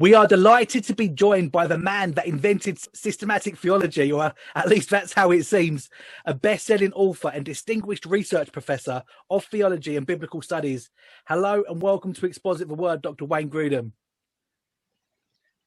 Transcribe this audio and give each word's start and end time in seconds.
We 0.00 0.14
are 0.14 0.28
delighted 0.28 0.84
to 0.84 0.94
be 0.94 1.08
joined 1.08 1.50
by 1.50 1.66
the 1.66 1.76
man 1.76 2.12
that 2.12 2.28
invented 2.28 2.78
systematic 2.94 3.56
theology, 3.56 4.12
or 4.12 4.32
at 4.54 4.68
least 4.68 4.90
that's 4.90 5.12
how 5.12 5.32
it 5.32 5.42
seems, 5.42 5.90
a 6.24 6.32
best 6.32 6.66
selling 6.66 6.92
author 6.92 7.32
and 7.34 7.44
distinguished 7.44 8.06
research 8.06 8.52
professor 8.52 9.02
of 9.28 9.44
theology 9.46 9.96
and 9.96 10.06
biblical 10.06 10.40
studies. 10.40 10.88
Hello 11.26 11.64
and 11.68 11.82
welcome 11.82 12.12
to 12.12 12.26
Exposit 12.26 12.68
the 12.68 12.74
Word, 12.74 13.02
Dr. 13.02 13.24
Wayne 13.24 13.50
Grudem. 13.50 13.90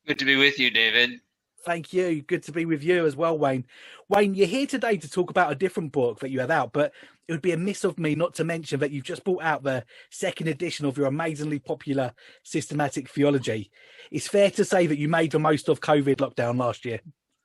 Good 0.07 0.19
to 0.19 0.25
be 0.25 0.37
with 0.37 0.57
you, 0.57 0.71
David. 0.71 1.19
Thank 1.63 1.93
you. 1.93 2.21
Good 2.21 2.43
to 2.43 2.51
be 2.51 2.65
with 2.65 2.83
you 2.83 3.05
as 3.05 3.15
well, 3.15 3.37
Wayne. 3.37 3.65
Wayne, 4.09 4.33
you're 4.33 4.47
here 4.47 4.67
today 4.67 4.97
to 4.97 5.09
talk 5.09 5.29
about 5.29 5.51
a 5.51 5.55
different 5.55 5.91
book 5.91 6.19
that 6.19 6.31
you 6.31 6.39
have 6.39 6.51
out, 6.51 6.73
but 6.73 6.91
it 7.27 7.31
would 7.31 7.41
be 7.41 7.51
a 7.51 7.57
miss 7.57 7.83
of 7.83 7.99
me 7.99 8.15
not 8.15 8.33
to 8.35 8.43
mention 8.43 8.79
that 8.79 8.91
you've 8.91 9.03
just 9.05 9.23
brought 9.23 9.43
out 9.43 9.63
the 9.63 9.85
second 10.09 10.47
edition 10.47 10.85
of 10.85 10.97
your 10.97 11.07
amazingly 11.07 11.59
popular 11.59 12.13
systematic 12.43 13.09
theology. 13.09 13.71
It's 14.11 14.27
fair 14.27 14.51
to 14.51 14.65
say 14.65 14.87
that 14.87 14.97
you 14.97 15.07
made 15.07 15.31
the 15.31 15.39
most 15.39 15.69
of 15.69 15.79
COVID 15.79 16.17
lockdown 16.17 16.57
last 16.57 16.83
year. 16.83 16.99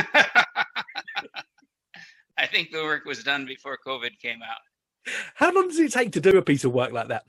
I 2.37 2.47
think 2.47 2.71
the 2.71 2.83
work 2.83 3.05
was 3.05 3.23
done 3.25 3.47
before 3.47 3.79
COVID 3.87 4.19
came 4.21 4.41
out. 4.43 5.13
How 5.35 5.53
long 5.53 5.69
does 5.69 5.79
it 5.79 5.93
take 5.93 6.13
to 6.13 6.21
do 6.21 6.37
a 6.37 6.43
piece 6.43 6.65
of 6.65 6.73
work 6.73 6.93
like 6.93 7.09
that? 7.09 7.25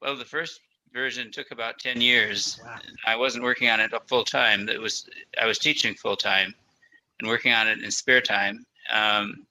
Well, 0.00 0.16
the 0.16 0.24
first 0.24 0.60
version 0.92 1.30
took 1.30 1.50
about 1.50 1.78
10 1.78 2.00
years. 2.00 2.60
Wow. 2.64 2.78
I 3.06 3.16
wasn't 3.16 3.44
working 3.44 3.68
on 3.68 3.80
it 3.80 3.92
full 4.06 4.24
time. 4.24 4.68
It 4.68 4.80
was 4.80 5.08
I 5.40 5.46
was 5.46 5.58
teaching 5.58 5.94
full 5.94 6.16
time 6.16 6.54
and 7.20 7.28
working 7.28 7.52
on 7.52 7.68
it 7.68 7.82
in 7.82 7.90
spare 7.90 8.20
time. 8.20 8.64
Um, 8.92 9.46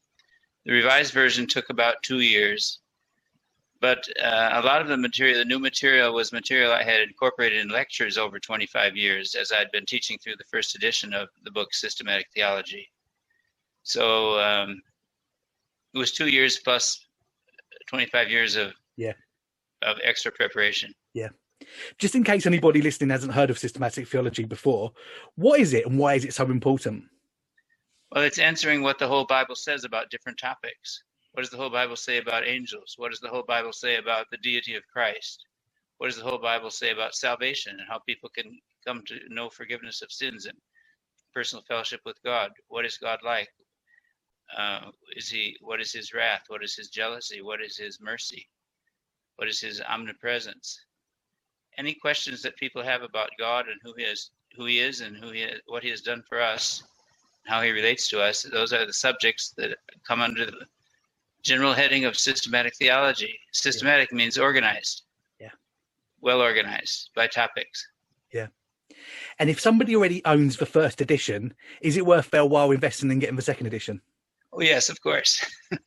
the 0.66 0.74
revised 0.74 1.14
version 1.14 1.48
took 1.48 1.70
about 1.70 2.04
two 2.04 2.20
years, 2.20 2.80
but 3.80 4.06
uh, 4.22 4.50
a 4.54 4.62
lot 4.62 4.82
of 4.82 4.88
the 4.88 4.98
material, 4.98 5.38
the 5.38 5.46
new 5.46 5.60
material, 5.60 6.14
was 6.14 6.34
material 6.34 6.72
I 6.72 6.84
had 6.84 7.02
incorporated 7.02 7.60
in 7.60 7.70
lectures 7.70 8.18
over 8.18 8.40
25 8.40 8.98
years 8.98 9.36
as 9.36 9.52
I'd 9.52 9.72
been 9.72 9.86
teaching 9.86 10.18
through 10.18 10.36
the 10.38 10.44
first 10.46 10.76
edition 10.76 11.14
of 11.14 11.30
the 11.44 11.52
book 11.52 11.74
Systematic 11.74 12.28
Theology. 12.34 12.90
So 13.84 14.40
um, 14.40 14.82
it 15.94 15.98
was 15.98 16.12
two 16.12 16.28
years 16.28 16.58
plus 16.58 17.06
25 17.88 18.30
years 18.30 18.56
of 18.56 18.74
yeah 18.98 19.14
of 19.84 19.98
extra 20.04 20.32
preparation. 20.32 20.94
Yeah. 21.18 21.30
Just 21.98 22.14
in 22.14 22.24
case 22.24 22.46
anybody 22.46 22.80
listening 22.80 23.10
hasn't 23.10 23.34
heard 23.34 23.50
of 23.50 23.58
systematic 23.58 24.08
theology 24.08 24.46
before, 24.46 24.92
what 25.34 25.60
is 25.60 25.74
it 25.74 25.88
and 25.88 25.98
why 25.98 26.14
is 26.14 26.24
it 26.24 26.34
so 26.36 26.46
important? 26.46 27.06
Well, 28.12 28.24
it's 28.24 28.38
answering 28.38 28.84
what 28.84 29.00
the 29.00 29.08
whole 29.08 29.26
Bible 29.26 29.56
says 29.56 29.84
about 29.84 30.12
different 30.12 30.38
topics. 30.38 31.04
What 31.32 31.42
does 31.42 31.50
the 31.50 31.58
whole 31.58 31.72
Bible 31.72 31.96
say 31.96 32.20
about 32.20 32.48
angels? 32.48 32.94
What 32.98 33.10
does 33.10 33.20
the 33.20 33.30
whole 33.30 33.44
Bible 33.48 33.74
say 33.74 33.96
about 33.96 34.28
the 34.30 34.38
deity 34.38 34.76
of 34.76 34.84
Christ? 34.94 35.44
What 35.98 36.08
does 36.08 36.18
the 36.18 36.24
whole 36.24 36.38
Bible 36.38 36.70
say 36.70 36.92
about 36.92 37.16
salvation 37.16 37.80
and 37.80 37.90
how 37.90 37.98
people 37.98 38.30
can 38.30 38.60
come 38.86 39.02
to 39.08 39.20
know 39.30 39.50
forgiveness 39.50 40.04
of 40.04 40.12
sins 40.12 40.46
and 40.46 40.58
personal 41.34 41.64
fellowship 41.68 42.02
with 42.06 42.22
God? 42.24 42.52
What 42.68 42.86
is 42.86 43.00
God 43.00 43.20
like? 43.26 43.50
Uh, 44.56 44.92
is 45.16 45.30
he? 45.30 45.58
What 45.62 45.82
is 45.82 45.92
his 45.92 46.14
wrath? 46.14 46.44
What 46.48 46.64
is 46.64 46.76
his 46.76 46.90
jealousy? 46.90 47.42
What 47.42 47.60
is 47.62 47.76
his 47.76 48.00
mercy? 48.00 48.48
What 49.38 49.48
is 49.48 49.60
his 49.60 49.82
omnipresence? 49.82 50.80
Any 51.78 51.94
questions 51.94 52.42
that 52.42 52.56
people 52.58 52.84
have 52.84 53.04
about 53.04 53.30
God 53.38 53.68
and 53.68 53.80
who 53.84 53.94
he 53.98 54.04
is, 54.04 54.32
who 54.56 54.66
he 54.66 54.80
is, 54.80 55.02
and 55.02 55.16
who 55.16 55.32
he 55.32 55.42
is, 55.42 55.62
what 55.68 55.84
he 55.84 55.90
has 55.90 56.02
done 56.02 56.24
for 56.28 56.42
us, 56.42 56.84
how 57.46 57.62
he 57.62 57.72
relates 57.72 58.08
to 58.10 58.22
us, 58.22 58.44
those 58.44 58.74
are 58.74 58.86
the 58.86 58.94
subjects 58.94 59.54
that 59.58 59.78
come 60.08 60.22
under 60.22 60.46
the 60.46 60.66
general 61.44 61.74
heading 61.74 62.06
of 62.06 62.18
systematic 62.18 62.76
theology. 62.76 63.40
Systematic 63.54 64.10
yeah. 64.12 64.18
means 64.18 64.38
organized. 64.38 65.04
Yeah. 65.40 65.52
Well 66.22 66.42
organized 66.42 67.12
by 67.16 67.28
topics. 67.28 67.88
Yeah. 68.34 68.48
And 69.40 69.50
if 69.50 69.60
somebody 69.60 69.96
already 69.96 70.24
owns 70.26 70.58
the 70.58 70.66
first 70.66 71.02
edition, 71.02 71.54
is 71.82 71.98
it 71.98 72.06
worth 72.06 72.32
their 72.32 72.46
while 72.46 72.72
investing 72.72 73.12
in 73.12 73.20
getting 73.20 73.36
the 73.36 73.42
second 73.42 73.68
edition? 73.68 74.02
Oh 74.52 74.62
yes, 74.62 74.90
of 74.90 75.02
course. 75.02 75.46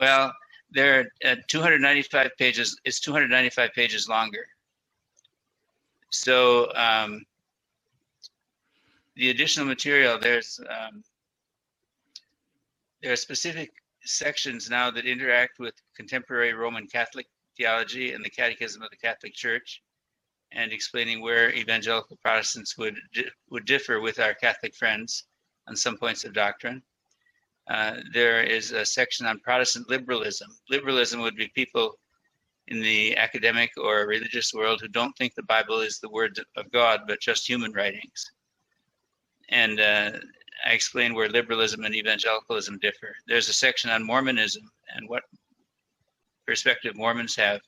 well, 0.00 0.32
there 0.72 1.00
are 1.24 1.32
uh, 1.32 1.36
295 1.48 2.30
pages. 2.38 2.78
It's 2.84 3.00
295 3.00 3.72
pages 3.74 4.08
longer. 4.08 4.46
So 6.10 6.72
um, 6.74 7.24
the 9.16 9.30
additional 9.30 9.66
material, 9.66 10.18
there's 10.18 10.60
um, 10.68 11.02
there 13.02 13.12
are 13.12 13.16
specific 13.16 13.70
sections 14.02 14.68
now 14.68 14.90
that 14.90 15.06
interact 15.06 15.58
with 15.58 15.74
contemporary 15.96 16.52
Roman 16.52 16.86
Catholic 16.86 17.26
theology 17.56 18.12
and 18.12 18.24
the 18.24 18.30
Catechism 18.30 18.82
of 18.82 18.90
the 18.90 18.96
Catholic 18.96 19.34
Church, 19.34 19.82
and 20.52 20.72
explaining 20.72 21.20
where 21.20 21.52
evangelical 21.54 22.16
Protestants 22.22 22.76
would 22.76 22.98
would 23.50 23.64
differ 23.64 24.00
with 24.00 24.18
our 24.18 24.34
Catholic 24.34 24.74
friends 24.74 25.24
on 25.68 25.76
some 25.76 25.96
points 25.96 26.24
of 26.24 26.32
doctrine. 26.32 26.82
Uh, 27.70 28.00
there 28.12 28.42
is 28.42 28.72
a 28.72 28.84
section 28.84 29.26
on 29.26 29.38
Protestant 29.40 29.88
liberalism. 29.88 30.50
Liberalism 30.68 31.20
would 31.20 31.36
be 31.36 31.48
people 31.54 31.94
in 32.68 32.82
the 32.82 33.16
academic 33.16 33.70
or 33.78 34.06
religious 34.06 34.52
world 34.52 34.80
who 34.80 34.88
don't 34.88 35.16
think 35.16 35.34
the 35.34 35.42
Bible 35.44 35.80
is 35.80 35.98
the 35.98 36.10
word 36.10 36.38
of 36.56 36.70
God, 36.72 37.00
but 37.06 37.20
just 37.20 37.48
human 37.48 37.72
writings 37.72 38.30
and 39.50 39.80
uh, 39.80 40.12
I 40.66 40.72
explain 40.72 41.14
where 41.14 41.28
liberalism 41.28 41.84
and 41.84 41.94
evangelicalism 41.94 42.78
differ. 42.78 43.14
There's 43.26 43.48
a 43.48 43.52
section 43.52 43.90
on 43.90 44.04
Mormonism 44.04 44.70
and 44.94 45.08
what 45.08 45.24
perspective 46.46 46.96
Mormons 46.96 47.36
have 47.36 47.60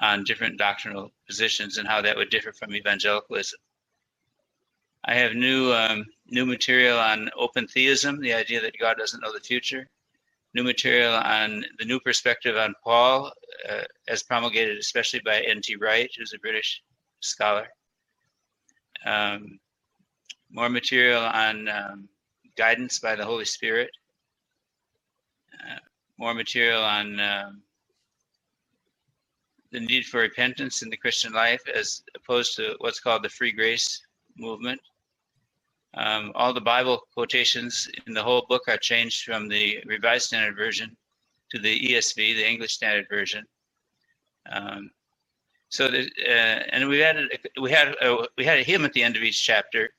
on 0.00 0.24
different 0.24 0.58
doctrinal 0.58 1.12
positions 1.26 1.78
and 1.78 1.86
how 1.86 2.02
that 2.02 2.16
would 2.16 2.30
differ 2.30 2.52
from 2.52 2.74
evangelicalism. 2.74 3.58
I 5.04 5.14
have 5.14 5.34
new 5.34 5.72
um, 5.72 6.04
new 6.30 6.46
material 6.46 6.98
on 6.98 7.30
open 7.36 7.66
theism, 7.66 8.20
the 8.20 8.32
idea 8.32 8.60
that 8.60 8.78
God 8.78 8.96
doesn't 8.98 9.20
know 9.20 9.32
the 9.32 9.40
future. 9.40 9.88
New 10.54 10.62
material 10.62 11.14
on 11.14 11.64
the 11.78 11.84
new 11.84 11.98
perspective 11.98 12.56
on 12.56 12.74
Paul, 12.82 13.32
uh, 13.68 13.82
as 14.08 14.22
promulgated 14.22 14.78
especially 14.78 15.20
by 15.24 15.40
N.T. 15.40 15.76
Wright, 15.76 16.10
who's 16.16 16.32
a 16.32 16.38
British 16.38 16.82
scholar. 17.20 17.66
Um, 19.04 19.58
more 20.50 20.68
material 20.68 21.22
on 21.22 21.68
um, 21.68 22.08
guidance 22.56 23.00
by 23.00 23.16
the 23.16 23.24
Holy 23.24 23.44
Spirit, 23.44 23.90
uh, 25.54 25.78
more 26.18 26.34
material 26.34 26.82
on 26.82 27.18
um, 27.18 27.62
the 29.72 29.80
need 29.80 30.04
for 30.04 30.20
repentance 30.20 30.82
in 30.82 30.88
the 30.88 30.96
Christian 30.96 31.32
life 31.32 31.62
as 31.74 32.02
opposed 32.14 32.54
to 32.56 32.76
what's 32.78 33.00
called 33.00 33.24
the 33.24 33.28
free 33.28 33.50
grace 33.50 34.00
movement. 34.36 34.80
Um, 35.96 36.32
all 36.34 36.52
the 36.52 36.60
Bible 36.60 37.02
quotations 37.14 37.88
in 38.06 38.14
the 38.14 38.22
whole 38.22 38.46
book 38.48 38.62
are 38.68 38.76
changed 38.76 39.24
from 39.24 39.48
the 39.48 39.82
Revised 39.86 40.26
Standard 40.26 40.56
Version 40.56 40.96
to 41.50 41.58
the 41.58 41.78
ESV, 41.78 42.16
the 42.16 42.48
English 42.48 42.74
Standard 42.74 43.06
Version. 43.08 43.44
Um, 44.50 44.90
so, 45.68 45.86
uh, 45.86 46.28
and 46.28 46.88
we 46.88 47.02
added 47.02 47.30
we 47.60 47.70
had 47.70 47.94
a, 48.00 48.26
we 48.36 48.44
had 48.44 48.58
a 48.58 48.62
hymn 48.62 48.84
at 48.84 48.92
the 48.92 49.02
end 49.02 49.16
of 49.16 49.22
each 49.22 49.42
chapter 49.44 49.90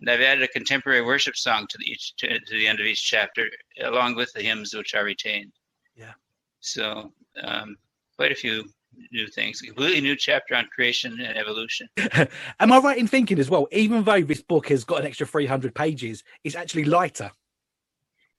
and 0.00 0.08
I've 0.08 0.20
added 0.20 0.42
a 0.42 0.48
contemporary 0.48 1.02
worship 1.02 1.36
song 1.36 1.66
to 1.68 1.78
the 1.78 1.84
each 1.84 2.16
to, 2.16 2.28
to, 2.28 2.50
the 2.50 2.66
end 2.66 2.80
of 2.80 2.86
each 2.86 3.02
chapter, 3.02 3.48
along 3.82 4.16
with 4.16 4.32
the 4.32 4.42
hymns 4.42 4.74
which 4.74 4.94
are 4.94 5.04
retained. 5.04 5.52
Yeah. 5.94 6.12
So 6.60 7.12
um, 7.42 7.76
quite 8.16 8.32
a 8.32 8.36
few 8.36 8.64
new 9.12 9.26
things. 9.28 9.62
A 9.62 9.66
completely 9.66 10.00
new 10.00 10.16
chapter 10.16 10.54
on 10.54 10.66
creation 10.66 11.20
and 11.20 11.36
evolution. 11.36 11.88
Am 12.60 12.72
I 12.72 12.78
right 12.78 12.98
in 12.98 13.06
thinking 13.06 13.38
as 13.38 13.50
well? 13.50 13.68
Even 13.72 14.04
though 14.04 14.22
this 14.22 14.42
book 14.42 14.68
has 14.68 14.84
got 14.84 15.00
an 15.00 15.06
extra 15.06 15.26
three 15.26 15.46
hundred 15.46 15.74
pages, 15.74 16.22
it's 16.44 16.54
actually 16.54 16.84
lighter. 16.84 17.30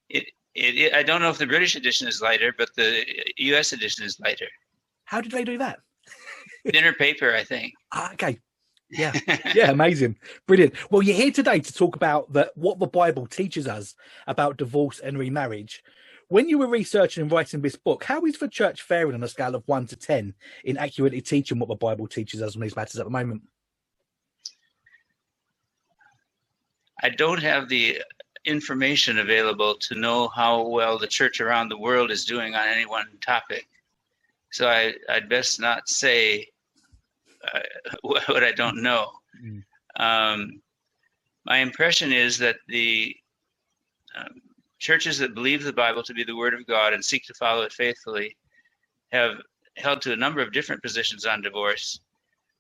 It, 0.09 0.25
it, 0.55 0.77
it, 0.77 0.93
I 0.93 1.03
don't 1.03 1.21
know 1.21 1.29
if 1.29 1.37
the 1.37 1.47
British 1.47 1.75
edition 1.75 2.07
is 2.07 2.21
lighter, 2.21 2.53
but 2.57 2.69
the 2.75 3.05
U.S. 3.37 3.71
edition 3.71 4.05
is 4.05 4.19
lighter. 4.19 4.47
How 5.05 5.21
did 5.21 5.31
they 5.31 5.43
do 5.43 5.57
that? 5.57 5.79
Thinner 6.71 6.93
paper, 6.93 7.33
I 7.33 7.43
think. 7.43 7.73
Ah, 7.93 8.13
okay, 8.13 8.39
yeah, 8.89 9.13
yeah, 9.55 9.71
amazing, 9.71 10.17
brilliant. 10.47 10.73
Well, 10.91 11.01
you're 11.01 11.15
here 11.15 11.31
today 11.31 11.59
to 11.59 11.73
talk 11.73 11.95
about 11.95 12.33
that 12.33 12.51
what 12.55 12.79
the 12.79 12.87
Bible 12.87 13.25
teaches 13.25 13.67
us 13.67 13.95
about 14.27 14.57
divorce 14.57 14.99
and 14.99 15.17
remarriage. 15.17 15.83
When 16.31 16.47
you 16.47 16.59
were 16.59 16.67
researching 16.67 17.23
and 17.23 17.29
writing 17.29 17.59
this 17.59 17.75
book, 17.75 18.05
how 18.05 18.23
is 18.23 18.37
the 18.37 18.47
church 18.47 18.83
faring 18.83 19.15
on 19.15 19.21
a 19.21 19.27
scale 19.27 19.53
of 19.53 19.67
one 19.67 19.85
to 19.87 19.97
ten 19.97 20.33
in 20.63 20.77
accurately 20.77 21.19
teaching 21.19 21.59
what 21.59 21.67
the 21.67 21.75
Bible 21.75 22.07
teaches 22.07 22.41
us 22.41 22.55
on 22.55 22.61
these 22.61 22.73
matters 22.73 22.97
at 22.97 23.03
the 23.03 23.09
moment? 23.09 23.41
I 27.03 27.09
don't 27.09 27.41
have 27.41 27.67
the 27.67 28.01
information 28.45 29.19
available 29.19 29.75
to 29.75 29.95
know 29.95 30.29
how 30.29 30.69
well 30.69 30.97
the 30.97 31.05
church 31.05 31.41
around 31.41 31.67
the 31.67 31.77
world 31.77 32.11
is 32.11 32.23
doing 32.23 32.55
on 32.55 32.65
any 32.65 32.85
one 32.85 33.07
topic. 33.19 33.67
So 34.51 34.69
I, 34.69 34.93
would 35.09 35.27
best 35.27 35.59
not 35.59 35.89
say 35.89 36.47
uh, 37.53 37.59
what 38.03 38.45
I 38.45 38.53
don't 38.53 38.81
know. 38.81 39.09
Mm. 39.43 39.63
Um, 39.97 40.61
my 41.43 41.57
impression 41.57 42.13
is 42.13 42.37
that 42.37 42.55
the 42.69 43.17
um, 44.15 44.41
churches 44.81 45.19
that 45.19 45.35
believe 45.35 45.63
the 45.63 45.71
Bible 45.71 46.01
to 46.01 46.13
be 46.13 46.23
the 46.23 46.35
Word 46.35 46.55
of 46.55 46.65
God 46.65 46.91
and 46.93 47.05
seek 47.05 47.23
to 47.25 47.33
follow 47.35 47.61
it 47.61 47.71
faithfully 47.71 48.35
have 49.11 49.35
held 49.77 50.01
to 50.01 50.11
a 50.11 50.17
number 50.17 50.41
of 50.41 50.51
different 50.51 50.81
positions 50.81 51.25
on 51.25 51.41
divorce. 51.41 51.99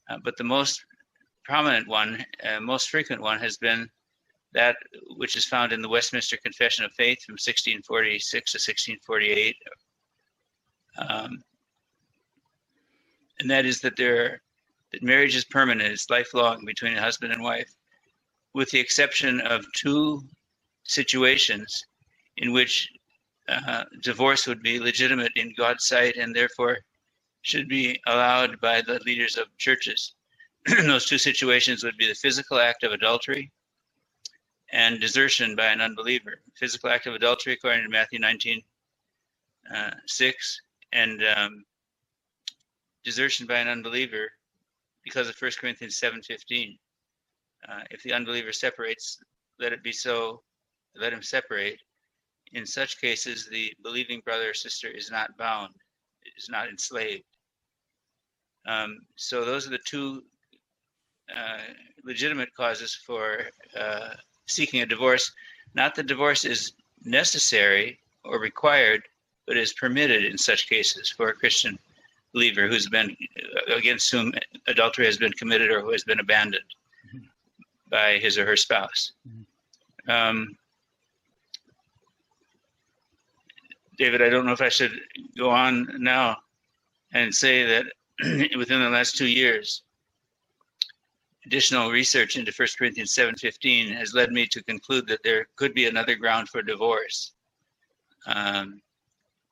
Uh, 0.07 0.17
but 0.23 0.37
the 0.37 0.43
most 0.43 0.85
prominent 1.43 1.87
one, 1.87 2.23
uh, 2.47 2.59
most 2.59 2.89
frequent 2.89 3.21
one, 3.21 3.39
has 3.39 3.57
been 3.57 3.89
that 4.53 4.75
which 5.15 5.35
is 5.35 5.45
found 5.45 5.73
in 5.73 5.81
the 5.81 5.89
Westminster 5.89 6.37
Confession 6.37 6.85
of 6.85 6.91
Faith 6.93 7.23
from 7.23 7.33
1646 7.33 8.51
to 8.51 8.55
1648. 8.57 9.55
Um, 10.99 11.43
and 13.39 13.49
that 13.49 13.65
is 13.65 13.81
that 13.81 13.95
there 13.95 14.41
that 14.91 15.01
marriage 15.01 15.35
is 15.35 15.45
permanent, 15.45 15.91
it's 15.91 16.09
lifelong 16.09 16.65
between 16.65 16.95
a 16.95 17.01
husband 17.01 17.33
and 17.33 17.41
wife, 17.41 17.73
with 18.53 18.69
the 18.69 18.79
exception 18.79 19.39
of 19.41 19.65
two 19.73 20.21
situations 20.83 21.85
in 22.37 22.51
which 22.51 22.89
uh, 23.47 23.83
divorce 24.01 24.47
would 24.47 24.61
be 24.61 24.79
legitimate 24.79 25.31
in 25.35 25.53
God's 25.57 25.85
sight 25.85 26.15
and 26.15 26.35
therefore 26.35 26.79
should 27.41 27.67
be 27.67 27.99
allowed 28.07 28.59
by 28.61 28.81
the 28.81 28.99
leaders 29.05 29.37
of 29.37 29.55
churches. 29.57 30.13
Those 30.67 31.05
two 31.07 31.17
situations 31.17 31.83
would 31.83 31.97
be 31.97 32.07
the 32.07 32.13
physical 32.13 32.59
act 32.59 32.83
of 32.83 32.91
adultery 32.91 33.51
and 34.71 34.99
desertion 34.99 35.55
by 35.55 35.67
an 35.67 35.81
unbeliever. 35.81 36.41
Physical 36.55 36.89
act 36.89 37.07
of 37.07 37.15
adultery, 37.15 37.53
according 37.53 37.83
to 37.83 37.89
Matthew 37.89 38.19
19, 38.19 38.61
uh, 39.75 39.91
6, 40.05 40.61
and 40.93 41.23
um, 41.35 41.63
desertion 43.03 43.47
by 43.47 43.57
an 43.57 43.67
unbeliever 43.67 44.29
because 45.03 45.27
of 45.27 45.35
1 45.39 45.51
Corinthians 45.59 45.99
7.15. 45.99 46.77
Uh, 47.67 47.81
if 47.91 48.01
the 48.03 48.13
unbeliever 48.13 48.51
separates, 48.51 49.17
let 49.59 49.73
it 49.73 49.83
be 49.83 49.91
so, 49.91 50.41
let 50.95 51.13
him 51.13 51.21
separate. 51.21 51.79
In 52.53 52.65
such 52.65 52.99
cases, 52.99 53.47
the 53.49 53.73
believing 53.81 54.21
brother 54.21 54.49
or 54.49 54.53
sister 54.53 54.87
is 54.87 55.09
not 55.09 55.37
bound, 55.37 55.73
is 56.37 56.49
not 56.49 56.67
enslaved. 56.67 57.23
Um, 58.67 58.99
so 59.15 59.43
those 59.45 59.65
are 59.67 59.71
the 59.71 59.79
two 59.85 60.23
uh, 61.35 61.59
legitimate 62.03 62.53
causes 62.55 62.93
for 62.93 63.43
uh, 63.79 64.09
seeking 64.47 64.81
a 64.81 64.85
divorce. 64.85 65.31
Not 65.73 65.95
that 65.95 66.07
divorce 66.07 66.45
is 66.45 66.73
necessary 67.03 67.99
or 68.23 68.39
required, 68.39 69.03
but 69.47 69.57
is 69.57 69.73
permitted 69.73 70.25
in 70.25 70.37
such 70.37 70.67
cases 70.67 71.09
for 71.09 71.29
a 71.29 71.33
Christian 71.33 71.79
believer 72.33 72.67
who's 72.67 72.87
been 72.87 73.15
uh, 73.69 73.75
against 73.75 74.11
whom 74.11 74.33
adultery 74.67 75.05
has 75.05 75.17
been 75.17 75.33
committed 75.33 75.71
or 75.71 75.81
who 75.81 75.91
has 75.91 76.03
been 76.03 76.19
abandoned 76.19 76.63
mm-hmm. 77.07 77.25
by 77.89 78.17
his 78.19 78.37
or 78.37 78.45
her 78.45 78.57
spouse. 78.57 79.13
Mm-hmm. 79.27 80.11
Um, 80.11 80.57
David, 83.97 84.21
I 84.21 84.29
don't 84.29 84.45
know 84.45 84.53
if 84.53 84.61
I 84.61 84.69
should 84.69 84.99
go 85.37 85.49
on 85.49 85.87
now 85.99 86.37
and 87.13 87.33
say 87.33 87.65
that 87.65 87.85
within 88.57 88.81
the 88.81 88.89
last 88.89 89.17
two 89.17 89.27
years, 89.27 89.83
additional 91.45 91.91
research 91.91 92.37
into 92.37 92.51
1 92.55 92.67
Corinthians 92.77 93.13
7:15 93.13 93.95
has 93.95 94.13
led 94.13 94.31
me 94.31 94.45
to 94.47 94.63
conclude 94.63 95.07
that 95.07 95.23
there 95.23 95.47
could 95.55 95.73
be 95.73 95.87
another 95.87 96.15
ground 96.15 96.49
for 96.49 96.61
divorce, 96.61 97.33
um, 98.27 98.81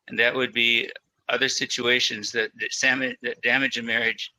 and 0.07 0.17
that 0.17 0.33
would 0.33 0.53
be 0.53 0.89
other 1.29 1.49
situations 1.49 2.31
that, 2.31 2.51
that, 2.59 3.17
that 3.21 3.41
damage 3.41 3.77
a 3.77 3.83
marriage 3.83 4.31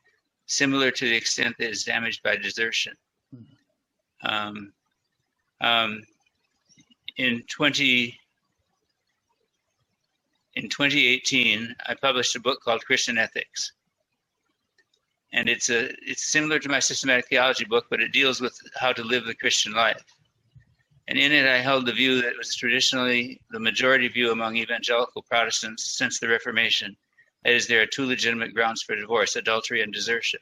similar 0.46 0.90
to 0.90 1.04
the 1.08 1.16
extent 1.16 1.54
that 1.58 1.70
is 1.70 1.84
damaged 1.84 2.22
by 2.22 2.36
desertion. 2.36 2.94
Um, 4.24 4.72
um, 5.60 6.02
in 7.16 7.42
20 7.48 8.18
in 10.54 10.68
2018, 10.68 11.74
I 11.86 11.94
published 11.94 12.36
a 12.36 12.40
book 12.40 12.60
called 12.62 12.84
Christian 12.84 13.18
Ethics 13.18 13.72
and 15.32 15.48
it's 15.48 15.70
a 15.70 15.90
it's 16.02 16.26
similar 16.26 16.58
to 16.58 16.68
my 16.68 16.80
systematic 16.80 17.28
theology 17.28 17.64
book, 17.64 17.86
but 17.90 18.00
it 18.00 18.12
deals 18.12 18.40
with 18.40 18.58
how 18.74 18.92
to 18.92 19.02
live 19.02 19.24
the 19.24 19.34
Christian 19.34 19.72
life. 19.72 20.02
And 21.08 21.18
in 21.18 21.32
it, 21.32 21.46
I 21.46 21.58
held 21.58 21.86
the 21.86 21.92
view 21.92 22.20
that 22.22 22.36
was 22.36 22.54
traditionally 22.54 23.40
the 23.50 23.60
majority 23.60 24.08
view 24.08 24.32
among 24.32 24.56
evangelical 24.56 25.22
Protestants 25.22 25.96
since 25.96 26.20
the 26.20 26.28
Reformation. 26.28 26.96
That 27.44 27.54
is, 27.54 27.66
there 27.66 27.82
are 27.82 27.86
two 27.86 28.06
legitimate 28.06 28.54
grounds 28.54 28.82
for 28.82 28.96
divorce: 28.96 29.36
adultery 29.36 29.82
and 29.82 29.92
desertion. 29.92 30.40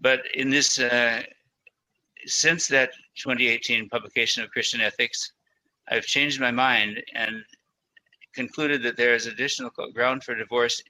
But 0.00 0.22
in 0.34 0.50
this, 0.50 0.78
uh, 0.78 1.22
since 2.26 2.66
that 2.68 2.92
2018 3.16 3.88
publication 3.88 4.42
of 4.42 4.50
Christian 4.50 4.80
Ethics, 4.80 5.32
I've 5.88 6.06
changed 6.06 6.40
my 6.40 6.50
mind 6.50 7.02
and 7.14 7.44
concluded 8.34 8.82
that 8.82 8.96
there 8.96 9.14
is 9.14 9.26
additional 9.26 9.70
ground 9.92 10.24
for 10.24 10.34
divorce 10.34 10.82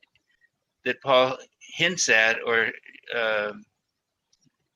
that 0.84 1.00
Paul 1.02 1.38
hints 1.60 2.08
at 2.08 2.38
or 2.44 2.68
uh, 3.14 3.52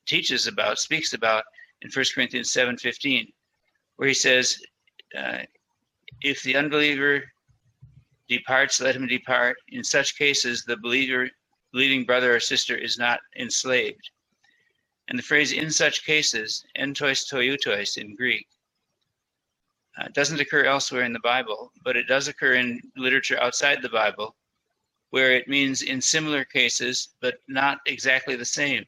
teaches 0.05 0.47
about, 0.47 0.79
speaks 0.79 1.13
about 1.13 1.43
in 1.81 1.91
1 1.91 2.05
Corinthians 2.13 2.51
7:15, 2.51 3.27
where 3.97 4.07
he 4.07 4.13
says, 4.13 4.61
uh, 5.15 5.43
"If 6.21 6.41
the 6.43 6.55
unbeliever 6.55 7.23
departs, 8.29 8.81
let 8.81 8.95
him 8.95 9.07
depart. 9.07 9.57
In 9.69 9.83
such 9.83 10.17
cases, 10.17 10.63
the 10.63 10.77
believer, 10.77 11.29
believing 11.71 12.05
brother 12.05 12.35
or 12.35 12.39
sister 12.39 12.75
is 12.75 12.97
not 12.97 13.19
enslaved." 13.37 14.09
And 15.07 15.17
the 15.17 15.23
phrase 15.23 15.51
"in 15.51 15.71
such 15.71 16.05
cases," 16.05 16.65
entois 16.77 17.27
toiutois 17.29 17.97
in 17.97 18.15
Greek, 18.15 18.47
uh, 19.97 20.07
doesn't 20.13 20.39
occur 20.39 20.63
elsewhere 20.63 21.03
in 21.03 21.13
the 21.13 21.19
Bible, 21.19 21.71
but 21.83 21.95
it 21.95 22.07
does 22.07 22.27
occur 22.27 22.53
in 22.53 22.81
literature 22.95 23.39
outside 23.39 23.81
the 23.81 23.89
Bible 23.89 24.35
where 25.11 25.31
it 25.31 25.47
means 25.47 25.83
in 25.83 26.01
similar 26.01 26.43
cases, 26.43 27.09
but 27.21 27.35
not 27.47 27.79
exactly 27.85 28.35
the 28.35 28.45
same 28.45 28.83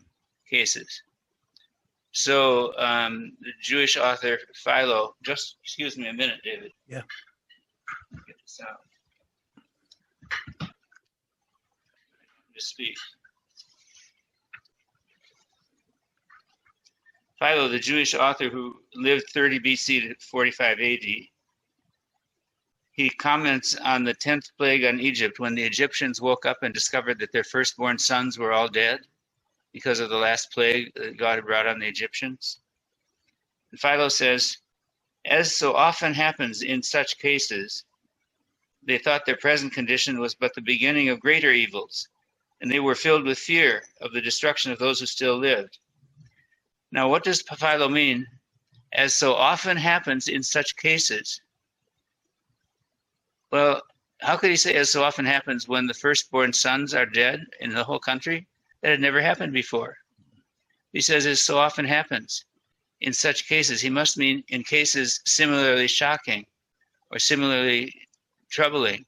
cases. 0.49 1.01
So 2.11 2.77
um, 2.77 3.33
the 3.41 3.51
Jewish 3.61 3.95
author 3.97 4.37
Philo, 4.55 5.15
just 5.23 5.57
excuse 5.63 5.97
me 5.97 6.07
a 6.07 6.13
minute, 6.13 6.39
David. 6.43 6.71
Yeah. 6.87 7.03
Get 8.27 8.35
this 8.41 8.59
out. 8.67 8.79
Just 12.53 12.69
speak. 12.69 12.97
Philo, 17.39 17.69
the 17.69 17.79
Jewish 17.79 18.13
author 18.13 18.49
who 18.49 18.81
lived 18.95 19.29
30 19.29 19.59
BC 19.61 20.01
to 20.09 20.15
45 20.19 20.79
AD, 20.79 21.05
he 22.91 23.09
comments 23.17 23.77
on 23.77 24.03
the 24.03 24.13
10th 24.13 24.51
plague 24.57 24.83
on 24.83 24.99
Egypt 24.99 25.39
when 25.39 25.55
the 25.55 25.63
Egyptians 25.63 26.19
woke 26.19 26.45
up 26.45 26.63
and 26.63 26.73
discovered 26.73 27.17
that 27.19 27.31
their 27.31 27.45
firstborn 27.45 27.97
sons 27.97 28.37
were 28.37 28.51
all 28.51 28.67
dead 28.67 28.99
because 29.71 30.01
of 30.01 30.09
the 30.09 30.17
last 30.17 30.51
plague 30.51 30.91
that 30.95 31.15
God 31.15 31.35
had 31.35 31.45
brought 31.45 31.65
on 31.65 31.79
the 31.79 31.87
Egyptians. 31.87 32.59
And 33.71 33.79
Philo 33.79 34.09
says, 34.09 34.57
as 35.23 35.55
so 35.55 35.73
often 35.73 36.13
happens 36.13 36.61
in 36.61 36.83
such 36.83 37.19
cases, 37.19 37.85
they 38.85 38.97
thought 38.97 39.25
their 39.25 39.37
present 39.37 39.71
condition 39.71 40.19
was 40.19 40.35
but 40.35 40.53
the 40.55 40.61
beginning 40.61 41.07
of 41.07 41.21
greater 41.21 41.51
evils, 41.51 42.09
and 42.59 42.69
they 42.69 42.81
were 42.81 42.95
filled 42.95 43.23
with 43.23 43.37
fear 43.37 43.83
of 44.01 44.11
the 44.11 44.21
destruction 44.21 44.73
of 44.73 44.79
those 44.79 44.99
who 44.99 45.05
still 45.05 45.37
lived. 45.37 45.77
Now, 46.91 47.09
what 47.09 47.23
does 47.23 47.41
Philo 47.41 47.89
mean? 47.89 48.25
As 48.93 49.15
so 49.15 49.35
often 49.35 49.77
happens 49.77 50.27
in 50.27 50.41
such 50.41 50.75
cases, 50.75 51.41
well, 53.51 53.83
how 54.21 54.37
could 54.37 54.49
he 54.49 54.55
say, 54.55 54.75
as 54.75 54.89
so 54.89 55.03
often 55.03 55.25
happens 55.25 55.67
when 55.67 55.85
the 55.85 55.93
firstborn 55.93 56.53
sons 56.53 56.93
are 56.93 57.05
dead 57.05 57.45
in 57.59 57.69
the 57.69 57.83
whole 57.83 57.99
country? 57.99 58.47
That 58.81 58.89
had 58.91 59.01
never 59.01 59.21
happened 59.21 59.53
before. 59.53 59.97
He 60.93 61.01
says, 61.01 61.25
as 61.25 61.41
so 61.41 61.57
often 61.57 61.85
happens 61.85 62.45
in 63.01 63.13
such 63.13 63.47
cases. 63.47 63.81
He 63.81 63.89
must 63.89 64.17
mean 64.17 64.43
in 64.47 64.63
cases 64.63 65.21
similarly 65.25 65.87
shocking 65.87 66.45
or 67.11 67.19
similarly 67.19 67.93
troubling, 68.49 69.05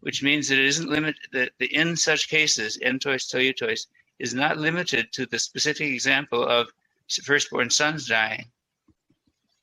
which 0.00 0.22
means 0.22 0.48
that 0.48 0.58
it 0.58 0.64
isn't 0.64 0.88
limited, 0.88 1.20
that 1.32 1.52
the 1.58 1.74
in 1.74 1.96
such 1.96 2.28
cases, 2.28 2.78
entois 2.78 3.28
toiutois, 3.28 3.86
is 4.18 4.34
not 4.34 4.58
limited 4.58 5.12
to 5.12 5.26
the 5.26 5.38
specific 5.38 5.88
example 5.88 6.44
of 6.46 6.68
firstborn 7.08 7.70
sons 7.70 8.06
dying 8.06 8.44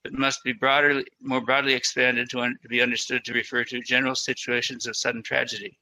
but 0.03 0.13
must 0.13 0.43
be 0.43 0.53
broader, 0.53 1.03
more 1.21 1.41
broadly 1.41 1.73
expanded 1.73 2.29
to, 2.29 2.39
un, 2.39 2.57
to 2.61 2.67
be 2.67 2.81
understood 2.81 3.23
to 3.25 3.33
refer 3.33 3.63
to 3.65 3.81
general 3.81 4.15
situations 4.15 4.87
of 4.87 4.95
sudden 4.95 5.21
tragedy. 5.21 5.77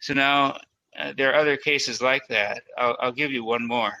So 0.00 0.14
now 0.14 0.58
uh, 0.98 1.12
there 1.16 1.30
are 1.30 1.40
other 1.40 1.56
cases 1.56 2.00
like 2.00 2.26
that. 2.28 2.62
I'll, 2.78 2.96
I'll 3.00 3.12
give 3.12 3.32
you 3.32 3.44
one 3.44 3.66
more. 3.66 3.92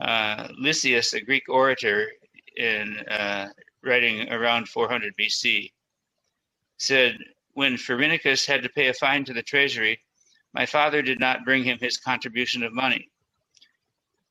Uh, 0.00 0.48
Lysias, 0.58 1.12
a 1.12 1.20
Greek 1.20 1.48
orator 1.48 2.08
in 2.56 2.98
uh, 3.10 3.48
writing 3.82 4.32
around 4.32 4.68
400 4.68 5.14
BC, 5.16 5.70
said, 6.78 7.18
When 7.52 7.74
Phrynichus 7.74 8.46
had 8.46 8.62
to 8.62 8.68
pay 8.70 8.88
a 8.88 8.94
fine 8.94 9.24
to 9.26 9.34
the 9.34 9.42
treasury, 9.42 10.00
my 10.54 10.64
father 10.64 11.02
did 11.02 11.20
not 11.20 11.44
bring 11.44 11.64
him 11.64 11.78
his 11.78 11.98
contribution 11.98 12.62
of 12.62 12.72
money. 12.72 13.10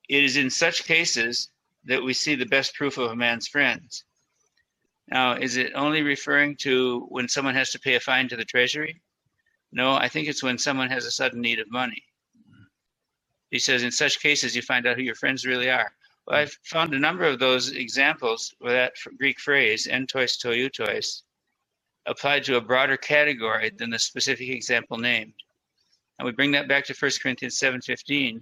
It 0.09 0.23
is 0.23 0.37
in 0.37 0.49
such 0.49 0.83
cases 0.83 1.49
that 1.85 2.03
we 2.03 2.13
see 2.13 2.35
the 2.35 2.45
best 2.45 2.75
proof 2.75 2.97
of 2.97 3.11
a 3.11 3.15
man's 3.15 3.47
friends. 3.47 4.05
Now, 5.07 5.33
is 5.33 5.57
it 5.57 5.73
only 5.75 6.01
referring 6.01 6.55
to 6.57 7.05
when 7.09 7.27
someone 7.27 7.55
has 7.55 7.71
to 7.71 7.79
pay 7.79 7.95
a 7.95 7.99
fine 7.99 8.29
to 8.29 8.35
the 8.35 8.45
treasury? 8.45 9.01
No, 9.71 9.93
I 9.95 10.07
think 10.07 10.27
it's 10.27 10.43
when 10.43 10.57
someone 10.57 10.89
has 10.89 11.05
a 11.05 11.11
sudden 11.11 11.41
need 11.41 11.59
of 11.59 11.69
money. 11.71 12.03
He 13.51 13.59
says, 13.59 13.83
in 13.83 13.91
such 13.91 14.19
cases, 14.19 14.55
you 14.55 14.61
find 14.61 14.87
out 14.87 14.97
who 14.97 15.03
your 15.03 15.15
friends 15.15 15.45
really 15.45 15.69
are. 15.69 15.91
Well, 16.25 16.37
I've 16.37 16.57
found 16.63 16.93
a 16.93 16.99
number 16.99 17.25
of 17.25 17.39
those 17.39 17.71
examples 17.71 18.53
where 18.59 18.73
that 18.73 18.93
Greek 19.17 19.39
phrase, 19.39 19.87
entois 19.87 20.37
toiutois, 20.37 21.21
applied 22.05 22.43
to 22.45 22.57
a 22.57 22.61
broader 22.61 22.97
category 22.97 23.71
than 23.77 23.89
the 23.89 23.99
specific 23.99 24.49
example 24.49 24.97
named. 24.97 25.33
And 26.17 26.25
we 26.25 26.31
bring 26.31 26.51
that 26.51 26.67
back 26.67 26.85
to 26.85 26.95
1 26.97 27.11
Corinthians 27.21 27.59
7.15, 27.59 28.41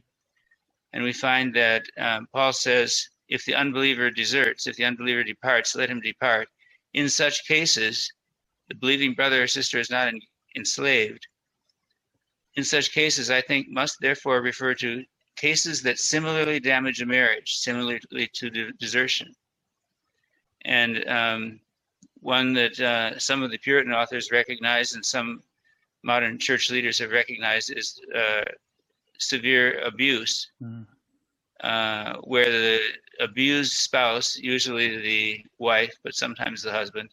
and 0.94 1.04
we 1.04 1.14
find 1.14 1.54
that 1.56 1.86
um, 1.98 2.28
Paul 2.34 2.54
says, 2.54 3.08
if 3.30 3.46
the 3.46 3.56
unbeliever 3.56 4.12
deserts, 4.12 4.68
if 4.68 4.76
the 4.76 4.86
unbeliever 4.86 5.24
departs, 5.24 5.76
let 5.76 5.90
him 5.90 6.02
depart. 6.02 6.50
In 6.94 7.08
such 7.08 7.48
cases, 7.48 8.12
the 8.68 8.76
believing 8.76 9.14
brother 9.14 9.44
or 9.44 9.48
sister 9.48 9.80
is 9.80 9.90
not 9.90 10.14
enslaved. 10.56 11.26
In 12.56 12.64
such 12.64 12.92
cases, 12.92 13.30
I 13.30 13.42
think 13.42 13.70
must 13.70 13.98
therefore 14.02 14.42
refer 14.42 14.74
to 14.76 15.06
cases 15.38 15.82
that 15.84 15.98
similarly 15.98 16.60
damage 16.60 17.02
a 17.02 17.06
marriage, 17.06 17.54
similarly 17.56 18.30
to 18.34 18.72
desertion. 18.74 19.34
And 20.66 21.08
um, 21.08 21.60
one 22.20 22.54
that 22.54 22.80
uh, 22.80 23.18
some 23.18 23.42
of 23.42 23.52
the 23.52 23.58
Puritan 23.58 23.94
authors 23.94 24.32
recognize 24.32 24.94
and 24.94 25.06
some 25.06 25.42
modern 26.04 26.38
church 26.38 26.70
leaders 26.70 27.00
have 27.00 27.12
recognized 27.12 27.74
is 27.76 28.00
uh, 28.16 28.44
severe 29.22 29.80
abuse, 29.80 30.52
mm. 30.62 30.86
uh, 31.64 32.16
where 32.24 32.52
the 32.52 32.80
abused 33.20 33.74
spouse, 33.74 34.38
usually 34.38 34.98
the 34.98 35.46
wife, 35.60 35.94
but 36.04 36.16
sometimes 36.16 36.62
the 36.62 36.72
husband, 36.72 37.10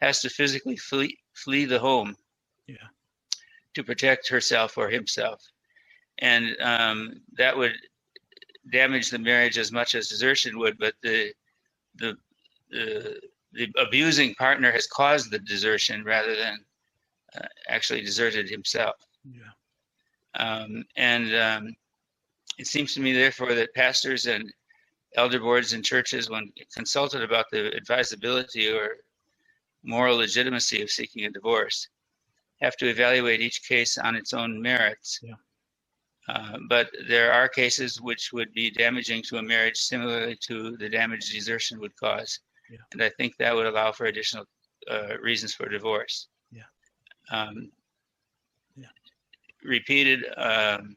has 0.00 0.20
to 0.20 0.28
physically 0.28 0.76
flee, 0.76 1.16
flee 1.32 1.64
the 1.64 1.78
home 1.78 2.16
yeah. 2.66 2.76
to 3.74 3.82
protect 3.84 4.28
herself 4.28 4.76
or 4.76 4.88
himself 4.88 5.40
and 6.18 6.56
um, 6.60 7.20
that 7.36 7.56
would 7.56 7.74
damage 8.72 9.10
the 9.10 9.18
marriage 9.18 9.58
as 9.58 9.72
much 9.72 9.94
as 9.94 10.08
desertion 10.08 10.58
would. 10.58 10.78
But 10.78 10.94
the 11.02 11.32
the 11.96 12.16
the, 12.70 13.20
the 13.52 13.72
abusing 13.78 14.34
partner 14.34 14.72
has 14.72 14.86
caused 14.86 15.30
the 15.30 15.38
desertion 15.38 16.04
rather 16.04 16.34
than 16.34 16.58
uh, 17.36 17.46
actually 17.68 18.00
deserted 18.00 18.48
himself. 18.48 18.96
Yeah. 19.24 19.42
Um, 20.36 20.84
and 20.96 21.34
um, 21.34 21.76
it 22.58 22.66
seems 22.66 22.94
to 22.94 23.00
me, 23.00 23.12
therefore, 23.12 23.54
that 23.54 23.74
pastors 23.74 24.26
and 24.26 24.52
elder 25.16 25.38
boards 25.38 25.72
in 25.72 25.82
churches, 25.82 26.28
when 26.28 26.52
consulted 26.74 27.22
about 27.22 27.46
the 27.50 27.74
advisability 27.76 28.68
or 28.68 28.96
moral 29.84 30.16
legitimacy 30.16 30.82
of 30.82 30.90
seeking 30.90 31.24
a 31.24 31.30
divorce, 31.30 31.88
have 32.60 32.76
to 32.76 32.88
evaluate 32.88 33.40
each 33.40 33.66
case 33.68 33.98
on 33.98 34.16
its 34.16 34.32
own 34.32 34.60
merits. 34.60 35.20
Yeah. 35.22 35.34
Uh, 36.26 36.56
but 36.68 36.90
there 37.06 37.32
are 37.32 37.48
cases 37.48 38.00
which 38.00 38.32
would 38.32 38.52
be 38.54 38.70
damaging 38.70 39.22
to 39.22 39.36
a 39.36 39.42
marriage 39.42 39.76
similarly 39.76 40.36
to 40.40 40.76
the 40.78 40.88
damage 40.88 41.30
desertion 41.30 41.78
would 41.80 41.94
cause. 41.96 42.40
Yeah. 42.70 42.78
And 42.92 43.02
I 43.02 43.10
think 43.10 43.36
that 43.36 43.54
would 43.54 43.66
allow 43.66 43.92
for 43.92 44.06
additional 44.06 44.46
uh, 44.90 45.18
reasons 45.20 45.54
for 45.54 45.68
divorce. 45.68 46.28
Yeah. 46.50 46.62
Um. 47.30 47.70
Repeated, 49.64 50.24
um, 50.36 50.96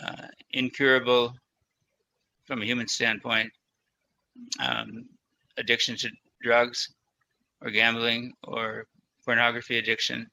uh, 0.00 0.26
incurable 0.50 1.34
from 2.44 2.62
a 2.62 2.64
human 2.64 2.88
standpoint, 2.88 3.50
um, 4.60 5.08
addiction 5.56 5.96
to 5.96 6.10
drugs 6.42 6.92
or 7.60 7.70
gambling 7.70 8.32
or 8.44 8.86
pornography 9.24 9.78
addiction, 9.78 10.26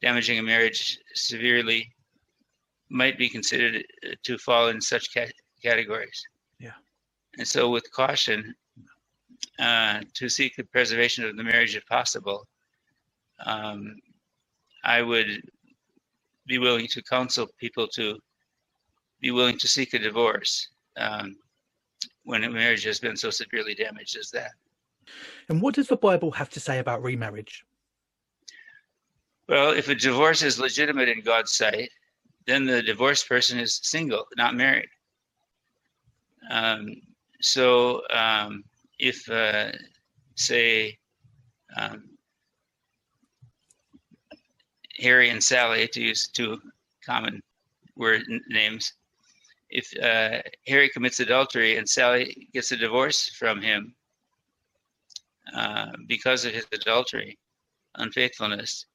damaging 0.00 0.38
a 0.38 0.42
marriage 0.42 0.98
severely 1.14 1.90
might 2.90 3.18
be 3.18 3.28
considered 3.28 3.84
uh, 4.06 4.14
to 4.22 4.38
fall 4.38 4.68
in 4.68 4.80
such 4.80 5.12
ca- 5.12 5.30
categories. 5.62 6.22
Yeah. 6.58 6.72
And 7.36 7.46
so, 7.46 7.70
with 7.70 7.90
caution, 7.92 8.54
uh, 9.58 10.00
to 10.14 10.28
seek 10.28 10.56
the 10.56 10.64
preservation 10.64 11.24
of 11.24 11.36
the 11.36 11.42
marriage 11.42 11.76
if 11.76 11.84
possible, 11.86 12.46
um, 13.44 13.96
I 14.84 15.02
would 15.02 15.42
be 16.48 16.58
willing 16.58 16.88
to 16.88 17.02
counsel 17.02 17.46
people 17.60 17.86
to 17.86 18.18
be 19.20 19.30
willing 19.30 19.58
to 19.58 19.68
seek 19.68 19.94
a 19.94 19.98
divorce 19.98 20.68
um, 20.96 21.36
when 22.24 22.44
a 22.44 22.50
marriage 22.50 22.84
has 22.84 22.98
been 22.98 23.16
so 23.16 23.30
severely 23.30 23.74
damaged 23.74 24.16
as 24.16 24.30
that. 24.30 24.52
And 25.48 25.60
what 25.62 25.74
does 25.74 25.88
the 25.88 25.96
Bible 25.96 26.30
have 26.32 26.50
to 26.50 26.60
say 26.60 26.78
about 26.78 27.02
remarriage? 27.02 27.64
Well, 29.48 29.70
if 29.70 29.88
a 29.88 29.94
divorce 29.94 30.42
is 30.42 30.58
legitimate 30.58 31.08
in 31.08 31.22
God's 31.22 31.54
sight, 31.54 31.90
then 32.46 32.64
the 32.64 32.82
divorced 32.82 33.28
person 33.28 33.58
is 33.58 33.80
single, 33.82 34.26
not 34.36 34.54
married. 34.54 34.88
Um, 36.50 36.94
so 37.40 38.02
um, 38.10 38.64
if, 38.98 39.28
uh, 39.30 39.72
say, 40.34 40.98
um, 41.76 42.17
Harry 44.98 45.30
and 45.30 45.42
Sally, 45.42 45.88
to 45.88 46.00
use 46.00 46.28
two 46.28 46.60
common 47.04 47.42
word 47.96 48.22
names, 48.48 48.94
if 49.70 49.92
uh, 50.02 50.42
Harry 50.66 50.88
commits 50.88 51.20
adultery 51.20 51.76
and 51.76 51.88
Sally 51.88 52.48
gets 52.52 52.72
a 52.72 52.76
divorce 52.76 53.28
from 53.28 53.60
him 53.60 53.94
uh, 55.54 55.92
because 56.06 56.44
of 56.44 56.52
his 56.52 56.66
adultery, 56.72 57.38
unfaithfulness, 57.96 58.86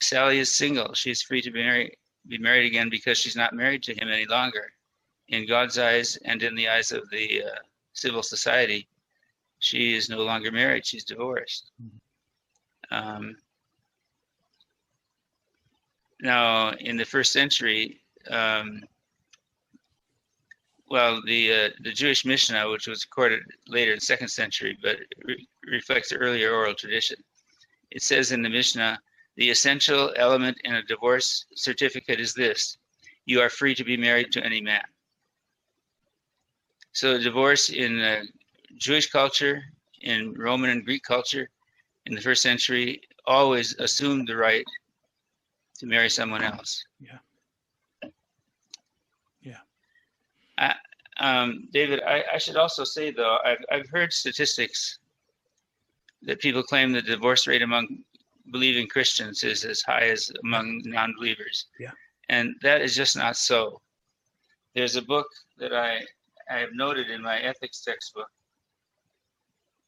Sally 0.00 0.38
is 0.38 0.54
single. 0.54 0.94
She's 0.94 1.22
free 1.22 1.42
to 1.42 1.50
be 1.50 1.62
marry 1.62 1.98
be 2.28 2.38
married 2.38 2.66
again 2.66 2.88
because 2.90 3.18
she's 3.18 3.36
not 3.36 3.54
married 3.54 3.84
to 3.84 3.94
him 3.94 4.08
any 4.08 4.26
longer. 4.26 4.72
In 5.28 5.46
God's 5.46 5.78
eyes 5.78 6.16
and 6.24 6.42
in 6.42 6.56
the 6.56 6.68
eyes 6.68 6.90
of 6.90 7.08
the 7.10 7.44
uh, 7.44 7.58
civil 7.92 8.22
society, 8.22 8.88
she 9.60 9.94
is 9.94 10.08
no 10.08 10.18
longer 10.18 10.50
married. 10.50 10.84
She's 10.84 11.04
divorced. 11.04 11.70
Um, 12.90 13.36
now, 16.20 16.72
in 16.72 16.96
the 16.96 17.04
first 17.04 17.32
century, 17.32 18.00
um, 18.30 18.82
well, 20.88 21.20
the 21.26 21.52
uh, 21.52 21.68
the 21.82 21.92
Jewish 21.92 22.24
Mishnah, 22.24 22.70
which 22.70 22.86
was 22.86 23.04
recorded 23.04 23.40
later 23.66 23.92
in 23.92 23.96
the 23.96 24.04
second 24.04 24.28
century, 24.28 24.78
but 24.82 24.96
re- 25.24 25.46
reflects 25.66 26.10
the 26.10 26.16
earlier 26.16 26.54
oral 26.54 26.74
tradition. 26.74 27.16
It 27.90 28.02
says 28.02 28.32
in 28.32 28.42
the 28.42 28.48
Mishnah, 28.48 28.98
the 29.36 29.50
essential 29.50 30.12
element 30.16 30.56
in 30.64 30.76
a 30.76 30.82
divorce 30.82 31.46
certificate 31.54 32.20
is 32.20 32.34
this 32.34 32.78
you 33.26 33.40
are 33.40 33.50
free 33.50 33.74
to 33.74 33.84
be 33.84 33.96
married 33.96 34.32
to 34.32 34.44
any 34.44 34.60
man. 34.60 34.84
So, 36.92 37.18
divorce 37.18 37.68
in 37.68 38.00
uh, 38.00 38.22
Jewish 38.78 39.10
culture, 39.10 39.62
in 40.02 40.34
Roman 40.34 40.70
and 40.70 40.84
Greek 40.84 41.02
culture 41.02 41.50
in 42.06 42.14
the 42.14 42.20
first 42.20 42.42
century, 42.42 43.02
always 43.26 43.74
assumed 43.80 44.28
the 44.28 44.36
right 44.36 44.64
to 45.78 45.86
marry 45.86 46.10
someone 46.10 46.42
else. 46.42 46.84
Yeah. 47.00 48.10
Yeah. 49.42 49.60
I, 50.58 50.74
um, 51.18 51.68
David, 51.72 52.02
I, 52.02 52.24
I, 52.34 52.38
should 52.38 52.56
also 52.56 52.84
say, 52.84 53.10
though, 53.10 53.38
I've, 53.44 53.64
I've 53.70 53.88
heard 53.88 54.12
statistics 54.12 54.98
that 56.22 56.40
people 56.40 56.62
claim 56.62 56.92
the 56.92 57.02
divorce 57.02 57.46
rate 57.46 57.62
among 57.62 58.00
believing 58.52 58.86
Christians 58.86 59.42
is 59.42 59.64
as 59.64 59.82
high 59.82 60.08
as 60.08 60.30
among 60.44 60.82
non-believers. 60.84 61.66
Yeah. 61.78 61.92
And 62.28 62.54
that 62.62 62.80
is 62.80 62.94
just 62.94 63.16
not 63.16 63.36
so. 63.36 63.80
There's 64.74 64.96
a 64.96 65.02
book 65.02 65.26
that 65.58 65.72
I, 65.72 66.00
I 66.50 66.58
have 66.58 66.70
noted 66.74 67.10
in 67.10 67.22
my 67.22 67.38
ethics 67.38 67.80
textbook 67.80 68.28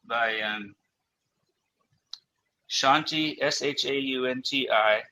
by 0.07 0.41
um, 0.41 0.75
Shaunti, 2.71 3.37
S 3.41 3.63
H 3.63 3.85
A 3.85 3.95
U 3.95 4.27
N 4.27 4.43
T 4.45 4.69
I, 4.71 5.03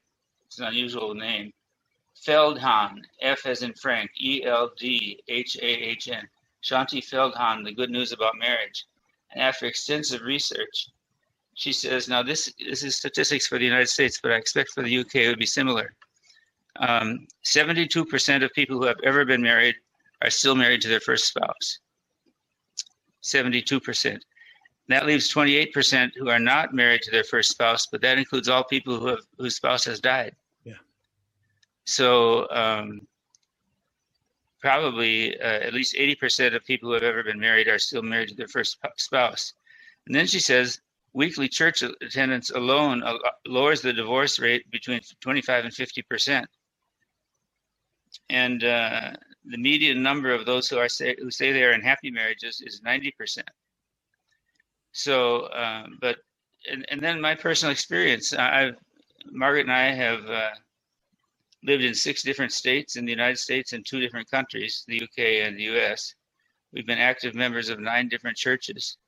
it's 0.57 0.63
an 0.63 0.69
unusual 0.69 1.15
name, 1.15 1.53
Feldhahn, 2.27 3.03
F 3.21 3.45
as 3.45 3.63
in 3.63 3.75
Frank, 3.75 4.11
E 4.19 4.43
L 4.45 4.71
D 4.79 5.23
H 5.29 5.59
A 5.61 5.67
H 5.67 6.09
N, 6.09 6.27
Shaunti 6.65 7.05
Feldhahn, 7.05 7.63
The 7.63 7.75
Good 7.75 7.91
News 7.91 8.13
About 8.13 8.39
Marriage. 8.39 8.87
And 9.33 9.43
after 9.43 9.67
extensive 9.67 10.23
research, 10.23 10.89
she 11.53 11.75
says, 11.75 12.09
now 12.09 12.23
this, 12.23 12.51
this 12.59 12.83
is 12.83 12.97
statistics 12.97 13.47
for 13.47 13.59
the 13.59 13.67
United 13.67 13.91
States, 13.91 14.19
but 14.23 14.33
I 14.33 14.37
expect 14.37 14.71
for 14.71 14.83
the 14.83 14.99
UK 14.99 15.17
it 15.17 15.29
would 15.29 15.39
be 15.39 15.45
similar. 15.45 15.95
Um, 16.77 17.27
72% 17.45 18.43
of 18.43 18.51
people 18.55 18.79
who 18.79 18.87
have 18.87 19.01
ever 19.05 19.27
been 19.27 19.43
married 19.43 19.75
are 20.23 20.31
still 20.31 20.55
married 20.55 20.81
to 20.83 20.89
their 20.89 21.01
first 21.01 21.27
spouse. 21.27 21.81
72%. 23.23 24.19
That 24.89 25.05
leaves 25.05 25.31
28% 25.33 26.13
who 26.17 26.31
are 26.31 26.39
not 26.39 26.73
married 26.73 27.03
to 27.03 27.11
their 27.11 27.25
first 27.25 27.51
spouse, 27.51 27.89
but 27.93 28.01
that 28.01 28.17
includes 28.17 28.49
all 28.49 28.65
people 28.65 28.99
who 28.99 29.09
have 29.09 29.27
whose 29.37 29.57
spouse 29.57 29.85
has 29.85 30.01
died. 30.01 30.35
So 31.87 32.49
um, 32.51 33.03
probably 34.61 35.39
uh, 35.41 35.61
at 35.61 35.75
least 35.75 35.97
80% 35.97 36.55
of 36.55 36.65
people 36.65 36.89
who 36.89 36.95
have 36.95 37.03
ever 37.05 37.23
been 37.23 37.41
married 37.41 37.69
are 37.69 37.79
still 37.79 38.03
married 38.03 38.31
to 38.31 38.35
their 38.37 38.49
first 38.49 38.79
spouse. 38.97 39.55
And 40.07 40.15
then 40.15 40.27
she 40.27 40.41
says 40.41 40.81
weekly 41.15 41.49
church 41.49 41.83
attendance 41.83 42.51
alone 42.51 43.03
uh, 43.03 43.15
lowers 43.47 43.81
the 43.83 43.93
divorce 43.93 44.39
rate 44.39 44.71
between 44.71 45.01
25 45.21 45.67
and 45.67 45.75
50 45.75 46.03
percent. 46.03 46.49
and 48.31 48.65
uh, 48.65 49.13
the 49.45 49.59
median 49.59 50.03
number 50.03 50.33
of 50.33 50.47
those 50.47 50.69
who 50.69 50.79
are 50.79 50.89
say, 50.89 51.17
who 51.21 51.31
say 51.31 51.53
they 51.53 51.65
are 51.65 51.73
in 51.73 51.83
happy 51.83 52.11
marriages 52.11 52.61
is 52.67 52.81
90%. 52.81 53.43
So, 54.93 55.49
um, 55.53 55.99
but 56.01 56.19
and, 56.71 56.85
and 56.91 57.01
then 57.03 57.21
my 57.21 57.35
personal 57.35 57.73
experience, 57.73 58.33
I've 58.33 58.77
Margaret 59.31 59.63
and 59.63 59.73
I 59.73 59.93
have 59.93 60.25
uh, 60.29 60.51
lived 61.63 61.85
in 61.85 61.95
six 61.95 62.23
different 62.23 62.53
states 62.53 62.97
in 62.97 63.05
the 63.05 63.11
United 63.11 63.39
States 63.39 63.73
and 63.73 63.85
two 63.85 64.01
different 64.01 64.31
countries, 64.31 64.85
the 64.87 65.03
UK 65.03 65.47
and 65.47 65.59
the 65.59 65.65
US. 65.65 66.15
We've 66.73 66.87
been 66.87 66.99
active 66.99 67.35
members 67.35 67.69
of 67.69 67.81
nine 67.81 68.09
different 68.09 68.37
churches. 68.37 68.99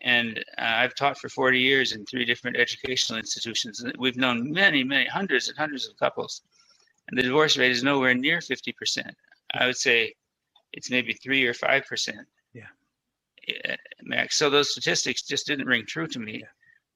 And 0.00 0.38
uh, 0.58 0.62
I've 0.62 0.94
taught 0.94 1.18
for 1.18 1.28
40 1.28 1.58
years 1.58 1.92
in 1.92 2.04
three 2.06 2.24
different 2.24 2.56
educational 2.56 3.18
institutions. 3.18 3.84
We've 3.98 4.16
known 4.16 4.52
many, 4.52 4.84
many 4.84 5.06
hundreds 5.06 5.48
and 5.48 5.58
hundreds 5.58 5.88
of 5.88 5.96
couples. 5.96 6.42
And 7.08 7.18
the 7.18 7.22
divorce 7.22 7.56
rate 7.56 7.72
is 7.72 7.82
nowhere 7.82 8.14
near 8.14 8.38
50%. 8.38 9.10
I 9.54 9.66
would 9.66 9.76
say 9.76 10.14
it's 10.72 10.90
maybe 10.90 11.14
three 11.14 11.46
or 11.46 11.54
5%. 11.54 12.14
Yeah. 12.52 12.64
Max. 14.02 14.36
So 14.36 14.50
those 14.50 14.70
statistics 14.70 15.22
just 15.22 15.46
didn't 15.46 15.66
ring 15.66 15.84
true 15.86 16.06
to 16.06 16.18
me. 16.18 16.40
Yeah. 16.40 16.46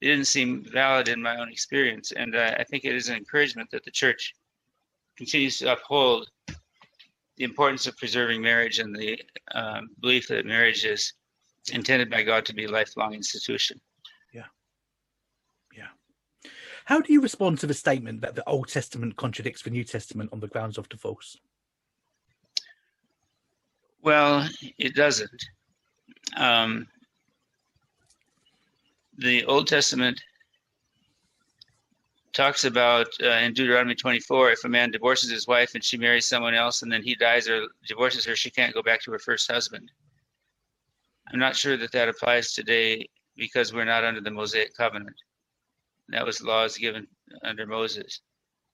It 0.00 0.06
didn't 0.06 0.26
seem 0.26 0.64
valid 0.64 1.08
in 1.08 1.22
my 1.22 1.40
own 1.40 1.48
experience. 1.48 2.12
And 2.12 2.36
uh, 2.36 2.54
I 2.58 2.64
think 2.64 2.84
it 2.84 2.94
is 2.94 3.08
an 3.08 3.16
encouragement 3.16 3.70
that 3.70 3.84
the 3.84 3.90
church 3.90 4.34
continues 5.16 5.58
to 5.58 5.72
uphold 5.72 6.28
the 7.36 7.44
importance 7.44 7.86
of 7.86 7.96
preserving 7.96 8.42
marriage 8.42 8.78
and 8.78 8.94
the 8.94 9.20
um, 9.54 9.88
belief 10.00 10.28
that 10.28 10.46
marriage 10.46 10.84
is 10.84 11.12
intended 11.72 12.10
by 12.10 12.22
God 12.22 12.44
to 12.46 12.54
be 12.54 12.64
a 12.64 12.70
lifelong 12.70 13.14
institution. 13.14 13.80
Yeah. 14.32 14.46
Yeah. 15.76 15.88
How 16.84 17.00
do 17.00 17.12
you 17.12 17.20
respond 17.20 17.58
to 17.60 17.66
the 17.66 17.74
statement 17.74 18.20
that 18.20 18.34
the 18.34 18.48
Old 18.48 18.68
Testament 18.68 19.16
contradicts 19.16 19.62
the 19.62 19.70
New 19.70 19.84
Testament 19.84 20.30
on 20.32 20.40
the 20.40 20.48
grounds 20.48 20.78
of 20.78 20.88
divorce? 20.88 21.36
Well, 24.02 24.48
it 24.78 24.94
doesn't. 24.94 25.44
Um, 26.36 26.88
the 29.16 29.44
Old 29.44 29.68
Testament 29.68 30.20
talks 32.32 32.64
about 32.64 33.08
uh, 33.22 33.28
in 33.28 33.52
Deuteronomy 33.52 33.94
24 33.94 34.52
if 34.52 34.64
a 34.64 34.68
man 34.68 34.90
divorces 34.90 35.30
his 35.30 35.46
wife 35.46 35.74
and 35.74 35.84
she 35.84 35.98
marries 35.98 36.26
someone 36.26 36.54
else 36.54 36.82
and 36.82 36.90
then 36.90 37.02
he 37.02 37.14
dies 37.14 37.48
or 37.48 37.66
divorces 37.86 38.24
her, 38.24 38.34
she 38.36 38.50
can't 38.50 38.74
go 38.74 38.82
back 38.82 39.02
to 39.02 39.12
her 39.12 39.18
first 39.18 39.50
husband. 39.50 39.90
I'm 41.32 41.38
not 41.38 41.56
sure 41.56 41.76
that 41.76 41.92
that 41.92 42.08
applies 42.08 42.52
today 42.52 43.08
because 43.36 43.72
we're 43.72 43.84
not 43.84 44.04
under 44.04 44.20
the 44.20 44.30
Mosaic 44.30 44.74
covenant. 44.76 45.16
That 46.08 46.26
was 46.26 46.42
laws 46.42 46.76
given 46.76 47.06
under 47.42 47.66
Moses. 47.66 48.20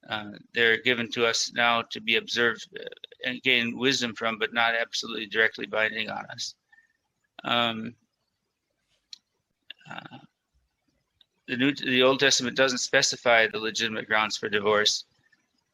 Uh, 0.09 0.31
they're 0.55 0.81
given 0.83 1.11
to 1.11 1.27
us 1.27 1.53
now 1.55 1.83
to 1.91 2.00
be 2.00 2.17
observed 2.17 2.67
uh, 2.79 2.85
and 3.25 3.43
gain 3.43 3.77
wisdom 3.77 4.15
from, 4.15 4.38
but 4.38 4.55
not 4.55 4.75
absolutely 4.75 5.27
directly 5.27 5.67
binding 5.67 6.09
on 6.09 6.25
us. 6.27 6.55
Um, 7.45 7.95
uh, 9.91 10.19
the 11.49 11.57
New, 11.57 11.75
the 11.75 12.02
Old 12.02 12.21
Testament 12.21 12.57
doesn't 12.57 12.78
specify 12.78 13.47
the 13.47 13.59
legitimate 13.59 14.07
grounds 14.07 14.37
for 14.37 14.49
divorce. 14.49 15.05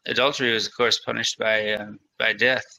Adultery 0.06 0.52
was, 0.52 0.66
of 0.66 0.76
course, 0.76 1.00
punished 1.00 1.38
by 1.38 1.72
uh, 1.72 1.90
by 2.18 2.32
death 2.32 2.78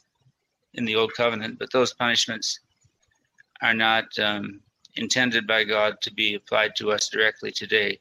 in 0.74 0.84
the 0.84 0.96
Old 0.96 1.12
Covenant, 1.14 1.58
but 1.58 1.70
those 1.72 1.92
punishments 1.94 2.60
are 3.62 3.74
not 3.74 4.06
um, 4.18 4.60
intended 4.96 5.46
by 5.46 5.64
God 5.64 6.00
to 6.02 6.12
be 6.12 6.34
applied 6.34 6.74
to 6.76 6.90
us 6.90 7.08
directly 7.08 7.50
today, 7.50 7.98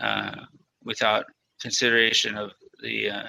uh, 0.00 0.44
without 0.84 1.26
consideration 1.60 2.36
of 2.36 2.52
the 2.82 3.10
uh, 3.10 3.28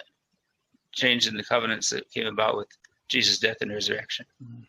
change 0.92 1.28
in 1.28 1.36
the 1.36 1.44
covenants 1.44 1.90
that 1.90 2.10
came 2.12 2.28
about 2.28 2.58
with 2.58 2.68
Jesus' 3.08 3.40
death 3.40 3.58
and 3.62 3.72
resurrection. 3.72 4.26
Mm-hmm. 4.44 4.64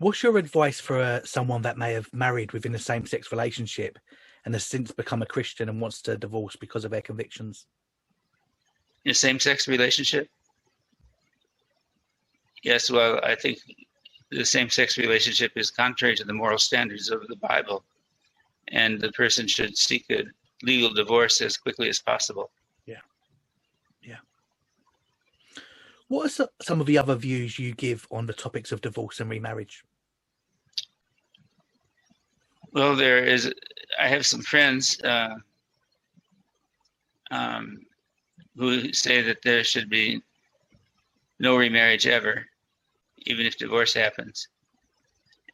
What's 0.00 0.22
your 0.22 0.38
advice 0.38 0.78
for 0.78 1.00
uh, 1.00 1.20
someone 1.24 1.62
that 1.62 1.76
may 1.76 1.92
have 1.92 2.08
married 2.12 2.52
within 2.52 2.74
a 2.74 2.78
same 2.78 3.04
sex 3.04 3.32
relationship 3.32 3.98
and 4.44 4.54
has 4.54 4.64
since 4.64 4.92
become 4.92 5.22
a 5.22 5.26
Christian 5.26 5.68
and 5.68 5.80
wants 5.80 6.00
to 6.02 6.16
divorce 6.16 6.54
because 6.54 6.84
of 6.84 6.92
their 6.92 7.02
convictions? 7.02 7.66
In 9.04 9.10
a 9.10 9.14
same 9.14 9.40
sex 9.40 9.66
relationship? 9.66 10.28
Yes, 12.62 12.90
well, 12.90 13.20
I 13.24 13.34
think 13.34 13.58
the 14.30 14.44
same 14.44 14.70
sex 14.70 14.98
relationship 14.98 15.52
is 15.56 15.70
contrary 15.70 16.14
to 16.16 16.24
the 16.24 16.32
moral 16.32 16.58
standards 16.58 17.10
of 17.10 17.26
the 17.26 17.36
Bible, 17.36 17.82
and 18.68 19.00
the 19.00 19.10
person 19.12 19.48
should 19.48 19.76
seek 19.76 20.06
a 20.10 20.24
legal 20.62 20.92
divorce 20.92 21.40
as 21.40 21.56
quickly 21.56 21.88
as 21.88 21.98
possible. 22.00 22.50
Yeah. 22.86 23.00
Yeah. 24.02 24.18
What 26.06 26.38
are 26.38 26.48
some 26.62 26.80
of 26.80 26.86
the 26.86 26.98
other 26.98 27.16
views 27.16 27.58
you 27.58 27.74
give 27.74 28.06
on 28.12 28.26
the 28.26 28.32
topics 28.32 28.70
of 28.70 28.80
divorce 28.80 29.18
and 29.18 29.28
remarriage? 29.28 29.84
Well, 32.72 32.96
there 32.96 33.24
is. 33.24 33.52
I 33.98 34.08
have 34.08 34.26
some 34.26 34.42
friends 34.42 35.00
uh, 35.02 35.34
um, 37.30 37.78
who 38.56 38.92
say 38.92 39.22
that 39.22 39.42
there 39.42 39.64
should 39.64 39.88
be 39.88 40.20
no 41.38 41.56
remarriage 41.56 42.06
ever, 42.06 42.44
even 43.18 43.46
if 43.46 43.56
divorce 43.56 43.94
happens. 43.94 44.48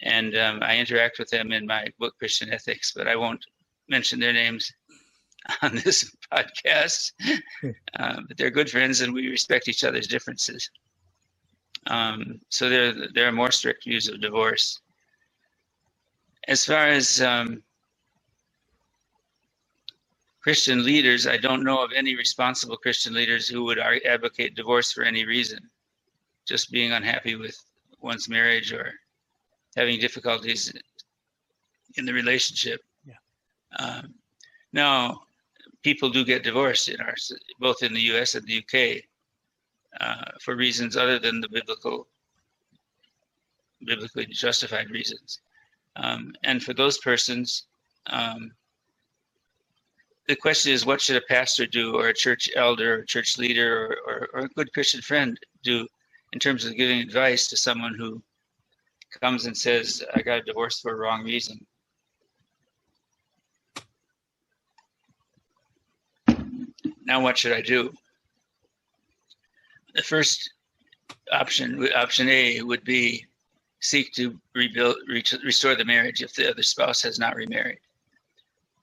And 0.02 0.36
um, 0.36 0.58
I 0.62 0.76
interact 0.78 1.18
with 1.18 1.30
them 1.30 1.52
in 1.52 1.66
my 1.66 1.86
book, 1.98 2.14
Christian 2.18 2.52
Ethics, 2.52 2.92
but 2.94 3.08
I 3.08 3.16
won't 3.16 3.44
mention 3.88 4.18
their 4.18 4.32
names 4.32 4.70
on 5.62 5.76
this 5.76 6.14
podcast. 6.32 7.12
uh, 7.98 8.20
but 8.26 8.36
they're 8.36 8.50
good 8.50 8.70
friends, 8.70 9.00
and 9.00 9.14
we 9.14 9.28
respect 9.28 9.68
each 9.68 9.84
other's 9.84 10.06
differences. 10.08 10.68
Um, 11.86 12.40
so 12.48 12.68
there, 12.68 12.94
there 13.14 13.28
are 13.28 13.32
more 13.32 13.50
strict 13.50 13.84
views 13.84 14.08
of 14.08 14.20
divorce 14.20 14.80
as 16.48 16.64
far 16.64 16.86
as 16.86 17.20
um, 17.22 17.62
Christian 20.40 20.84
leaders, 20.84 21.26
I 21.26 21.36
don't 21.36 21.64
know 21.64 21.82
of 21.82 21.92
any 21.92 22.16
responsible 22.16 22.76
Christian 22.76 23.14
leaders 23.14 23.48
who 23.48 23.64
would 23.64 23.78
advocate 23.78 24.54
divorce 24.54 24.92
for 24.92 25.02
any 25.02 25.24
reason, 25.24 25.70
just 26.46 26.70
being 26.70 26.92
unhappy 26.92 27.34
with 27.34 27.58
one's 28.00 28.28
marriage 28.28 28.72
or 28.72 28.92
having 29.74 29.98
difficulties 29.98 30.72
in 31.96 32.04
the 32.04 32.12
relationship. 32.12 32.82
Yeah. 33.06 33.14
Um, 33.78 34.14
now, 34.72 35.22
people 35.82 36.10
do 36.10 36.24
get 36.24 36.42
divorced 36.42 36.88
in 36.88 37.00
our 37.00 37.14
both 37.58 37.82
in 37.82 37.94
the 37.94 38.00
U.S. 38.12 38.34
and 38.34 38.46
the 38.46 38.54
U.K. 38.54 39.02
Uh, 40.00 40.24
for 40.40 40.56
reasons 40.56 40.96
other 40.96 41.18
than 41.18 41.40
the 41.40 41.48
biblical, 41.48 42.06
biblically 43.86 44.26
justified 44.26 44.90
reasons. 44.90 45.40
Um, 45.96 46.34
and 46.42 46.62
for 46.62 46.74
those 46.74 46.98
persons, 46.98 47.64
um, 48.06 48.52
the 50.26 50.36
question 50.36 50.72
is 50.72 50.86
what 50.86 51.00
should 51.00 51.16
a 51.16 51.26
pastor 51.28 51.66
do, 51.66 51.94
or 51.94 52.08
a 52.08 52.14
church 52.14 52.50
elder, 52.56 52.94
or 52.94 52.98
a 53.00 53.06
church 53.06 53.38
leader, 53.38 53.76
or, 53.76 53.98
or, 54.06 54.28
or, 54.32 54.40
a 54.46 54.48
good 54.48 54.72
Christian 54.72 55.02
friend 55.02 55.38
do 55.62 55.86
in 56.32 56.38
terms 56.38 56.64
of 56.64 56.76
giving 56.76 57.00
advice 57.00 57.46
to 57.48 57.56
someone 57.56 57.94
who 57.94 58.22
comes 59.20 59.46
and 59.46 59.56
says, 59.56 60.02
I 60.14 60.22
got 60.22 60.38
a 60.38 60.42
divorce 60.42 60.80
for 60.80 60.92
a 60.92 60.96
wrong 60.96 61.24
reason? 61.24 61.64
Now, 67.06 67.20
what 67.20 67.36
should 67.36 67.52
I 67.52 67.60
do? 67.60 67.92
The 69.94 70.02
first 70.02 70.50
option, 71.30 71.86
option 71.94 72.28
A, 72.28 72.62
would 72.62 72.82
be 72.82 73.26
seek 73.84 74.12
to 74.14 74.38
rebuild, 74.54 74.96
re- 75.08 75.22
restore 75.44 75.74
the 75.74 75.84
marriage 75.84 76.22
if 76.22 76.34
the 76.34 76.50
other 76.50 76.62
spouse 76.62 77.02
has 77.02 77.18
not 77.18 77.36
remarried. 77.36 77.78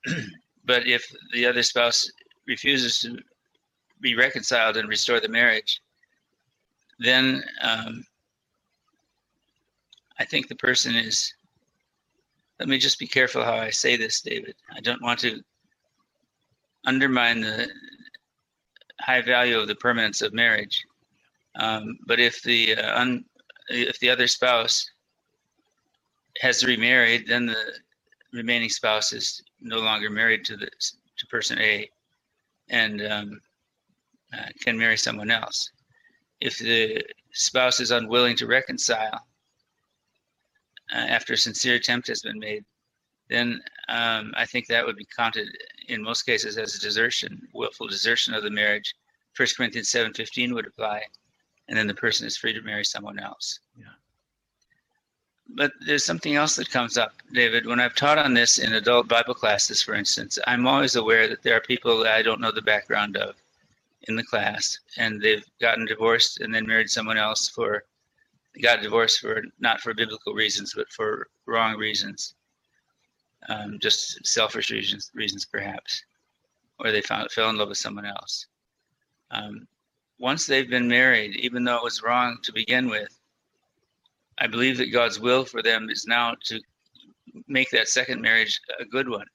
but 0.64 0.86
if 0.86 1.12
the 1.32 1.44
other 1.44 1.62
spouse 1.62 2.08
refuses 2.46 3.00
to 3.00 3.18
be 4.00 4.14
reconciled 4.14 4.76
and 4.76 4.88
restore 4.88 5.20
the 5.20 5.28
marriage, 5.28 5.80
then 7.00 7.42
um, 7.62 8.04
I 10.18 10.24
think 10.24 10.48
the 10.48 10.56
person 10.56 10.94
is. 10.94 11.34
Let 12.60 12.68
me 12.68 12.78
just 12.78 13.00
be 13.00 13.08
careful 13.08 13.42
how 13.42 13.56
I 13.56 13.70
say 13.70 13.96
this, 13.96 14.20
David. 14.20 14.54
I 14.72 14.80
don't 14.80 15.02
want 15.02 15.18
to 15.20 15.42
undermine 16.86 17.40
the 17.40 17.68
high 19.00 19.22
value 19.22 19.58
of 19.58 19.66
the 19.66 19.74
permanence 19.74 20.22
of 20.22 20.32
marriage. 20.32 20.84
Um, 21.56 21.98
but 22.06 22.20
if 22.20 22.40
the 22.42 22.76
uh, 22.76 23.00
un, 23.00 23.24
if 23.68 23.98
the 23.98 24.10
other 24.10 24.28
spouse 24.28 24.91
has 26.40 26.64
remarried, 26.64 27.26
then 27.26 27.46
the 27.46 27.72
remaining 28.32 28.68
spouse 28.68 29.12
is 29.12 29.42
no 29.60 29.78
longer 29.78 30.10
married 30.10 30.44
to 30.46 30.56
the 30.56 30.68
to 31.18 31.26
person 31.26 31.58
A, 31.58 31.88
and 32.70 33.02
um, 33.06 33.40
uh, 34.36 34.46
can 34.60 34.78
marry 34.78 34.96
someone 34.96 35.30
else. 35.30 35.70
If 36.40 36.58
the 36.58 37.04
spouse 37.32 37.80
is 37.80 37.90
unwilling 37.90 38.36
to 38.36 38.46
reconcile 38.46 39.26
uh, 40.92 40.96
after 40.96 41.34
a 41.34 41.36
sincere 41.36 41.76
attempt 41.76 42.08
has 42.08 42.22
been 42.22 42.38
made, 42.38 42.64
then 43.28 43.60
um, 43.88 44.32
I 44.36 44.46
think 44.46 44.66
that 44.66 44.84
would 44.84 44.96
be 44.96 45.06
counted 45.16 45.48
in 45.88 46.02
most 46.02 46.22
cases 46.22 46.58
as 46.58 46.74
a 46.74 46.80
desertion, 46.80 47.40
willful 47.52 47.88
desertion 47.88 48.34
of 48.34 48.42
the 48.42 48.50
marriage, 48.50 48.94
1 49.36 49.48
Corinthians 49.56 49.88
7:15 49.88 50.52
would 50.52 50.66
apply, 50.66 51.02
and 51.68 51.76
then 51.76 51.86
the 51.86 51.94
person 51.94 52.26
is 52.26 52.36
free 52.36 52.52
to 52.52 52.62
marry 52.62 52.84
someone 52.84 53.18
else. 53.18 53.60
Yeah. 53.76 53.86
But 55.54 55.72
there's 55.86 56.04
something 56.04 56.34
else 56.34 56.56
that 56.56 56.70
comes 56.70 56.96
up, 56.96 57.12
David. 57.32 57.66
When 57.66 57.78
I've 57.78 57.94
taught 57.94 58.18
on 58.18 58.32
this 58.32 58.58
in 58.58 58.72
adult 58.72 59.06
Bible 59.08 59.34
classes, 59.34 59.82
for 59.82 59.94
instance, 59.94 60.38
I'm 60.46 60.66
always 60.66 60.96
aware 60.96 61.28
that 61.28 61.42
there 61.42 61.56
are 61.56 61.60
people 61.60 61.98
that 61.98 62.14
I 62.14 62.22
don't 62.22 62.40
know 62.40 62.50
the 62.50 62.62
background 62.62 63.16
of 63.16 63.34
in 64.08 64.16
the 64.16 64.24
class, 64.24 64.78
and 64.96 65.20
they've 65.20 65.44
gotten 65.60 65.84
divorced 65.84 66.40
and 66.40 66.54
then 66.54 66.66
married 66.66 66.90
someone 66.90 67.18
else 67.18 67.48
for 67.48 67.84
got 68.60 68.82
divorced 68.82 69.20
for 69.20 69.42
not 69.60 69.80
for 69.80 69.94
biblical 69.94 70.34
reasons, 70.34 70.74
but 70.74 70.90
for 70.92 71.28
wrong 71.46 71.76
reasons, 71.76 72.34
um, 73.48 73.78
just 73.78 74.24
selfish 74.26 74.70
reasons, 74.70 75.10
reasons 75.14 75.44
perhaps, 75.44 76.02
or 76.78 76.90
they 76.90 77.00
found 77.00 77.30
fell 77.30 77.50
in 77.50 77.56
love 77.56 77.68
with 77.68 77.78
someone 77.78 78.04
else. 78.04 78.46
Um, 79.30 79.66
once 80.18 80.46
they've 80.46 80.68
been 80.68 80.88
married, 80.88 81.36
even 81.36 81.64
though 81.64 81.76
it 81.76 81.84
was 81.84 82.02
wrong 82.02 82.38
to 82.42 82.52
begin 82.52 82.88
with, 82.88 83.18
I 84.42 84.48
believe 84.48 84.76
that 84.78 84.92
God's 84.92 85.20
will 85.20 85.44
for 85.44 85.62
them 85.62 85.88
is 85.88 86.04
now 86.04 86.34
to 86.46 86.60
make 87.46 87.70
that 87.70 87.86
second 87.86 88.20
marriage 88.20 88.60
a 88.80 88.84
good 88.84 89.08
one 89.08 89.26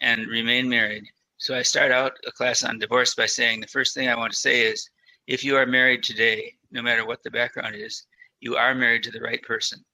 and 0.00 0.26
remain 0.28 0.66
married. 0.66 1.04
So 1.36 1.54
I 1.54 1.60
start 1.60 1.92
out 1.92 2.12
a 2.26 2.32
class 2.32 2.64
on 2.64 2.78
divorce 2.78 3.14
by 3.14 3.26
saying 3.26 3.60
the 3.60 3.66
first 3.66 3.94
thing 3.94 4.08
I 4.08 4.16
want 4.16 4.32
to 4.32 4.38
say 4.38 4.62
is 4.62 4.88
if 5.26 5.44
you 5.44 5.58
are 5.58 5.66
married 5.66 6.02
today, 6.02 6.54
no 6.70 6.80
matter 6.80 7.04
what 7.04 7.22
the 7.22 7.30
background 7.30 7.74
is, 7.74 8.06
you 8.40 8.56
are 8.56 8.74
married 8.74 9.02
to 9.02 9.10
the 9.10 9.20
right 9.20 9.42
person. 9.42 9.84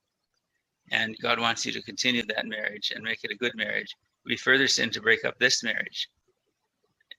And 0.92 1.16
God 1.20 1.40
wants 1.40 1.66
you 1.66 1.72
to 1.72 1.82
continue 1.82 2.22
that 2.26 2.46
marriage 2.46 2.92
and 2.94 3.02
make 3.02 3.24
it 3.24 3.32
a 3.32 3.36
good 3.36 3.56
marriage. 3.56 3.96
We 4.24 4.36
further 4.36 4.68
sin 4.68 4.90
to 4.90 5.02
break 5.02 5.24
up 5.24 5.36
this 5.40 5.64
marriage. 5.64 6.08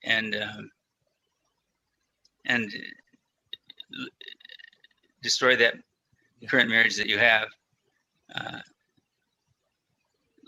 And 0.02 0.34
um, 0.34 0.70
and 2.46 2.72
destroy 5.22 5.56
that 5.56 5.74
current 6.48 6.70
marriage 6.70 6.96
that 6.96 7.06
you 7.06 7.18
have. 7.18 7.48
Uh, 8.34 8.58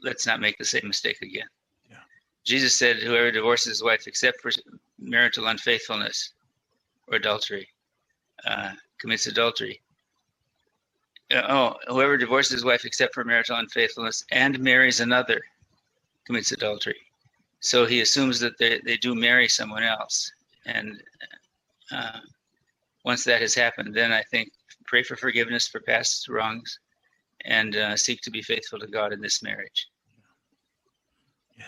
let's 0.03 0.27
not 0.27 0.41
make 0.41 0.59
the 0.59 0.65
same 0.65 0.87
mistake 0.87 1.21
again. 1.23 1.47
Yeah. 1.91 1.97
Jesus 2.45 2.75
said, 2.75 2.97
"Whoever 2.97 3.31
divorces 3.31 3.67
his 3.67 3.83
wife 3.83 4.07
except 4.07 4.41
for 4.41 4.51
marital 4.99 5.47
unfaithfulness 5.49 6.35
or 7.09 7.17
adultery 7.17 7.69
uh, 8.47 8.73
commits 8.99 9.27
adultery." 9.27 9.81
Uh, 11.31 11.43
oh, 11.49 11.77
whoever 11.89 12.17
divorces 12.17 12.53
his 12.53 12.65
wife 12.65 12.85
except 12.85 13.15
for 13.15 13.25
marital 13.25 13.57
unfaithfulness 13.57 14.25
and 14.31 14.59
marries 14.61 15.01
another 15.01 15.41
commits 16.27 16.53
adultery. 16.53 17.01
So 17.61 17.87
he 17.87 18.01
assumes 18.01 18.41
that 18.41 18.59
they, 18.59 18.81
they 18.85 18.97
do 18.97 19.15
marry 19.15 19.49
someone 19.49 19.83
else, 19.85 20.31
and 20.67 21.03
uh, 21.91 22.19
once 23.05 23.25
that 23.25 23.41
has 23.41 23.55
happened, 23.55 23.95
then 23.95 24.13
I 24.13 24.23
think 24.23 24.53
pray 24.87 25.03
for 25.03 25.17
forgiveness 25.17 25.69
for 25.69 25.81
past 25.81 26.29
wrongs 26.29 26.79
and 27.45 27.77
uh, 27.77 27.97
seek 27.97 28.21
to 28.23 28.31
be 28.31 28.43
faithful 28.43 28.79
to 28.79 28.87
God 28.87 29.13
in 29.13 29.21
this 29.21 29.43
marriage. 29.43 29.89
Yeah. 31.59 31.65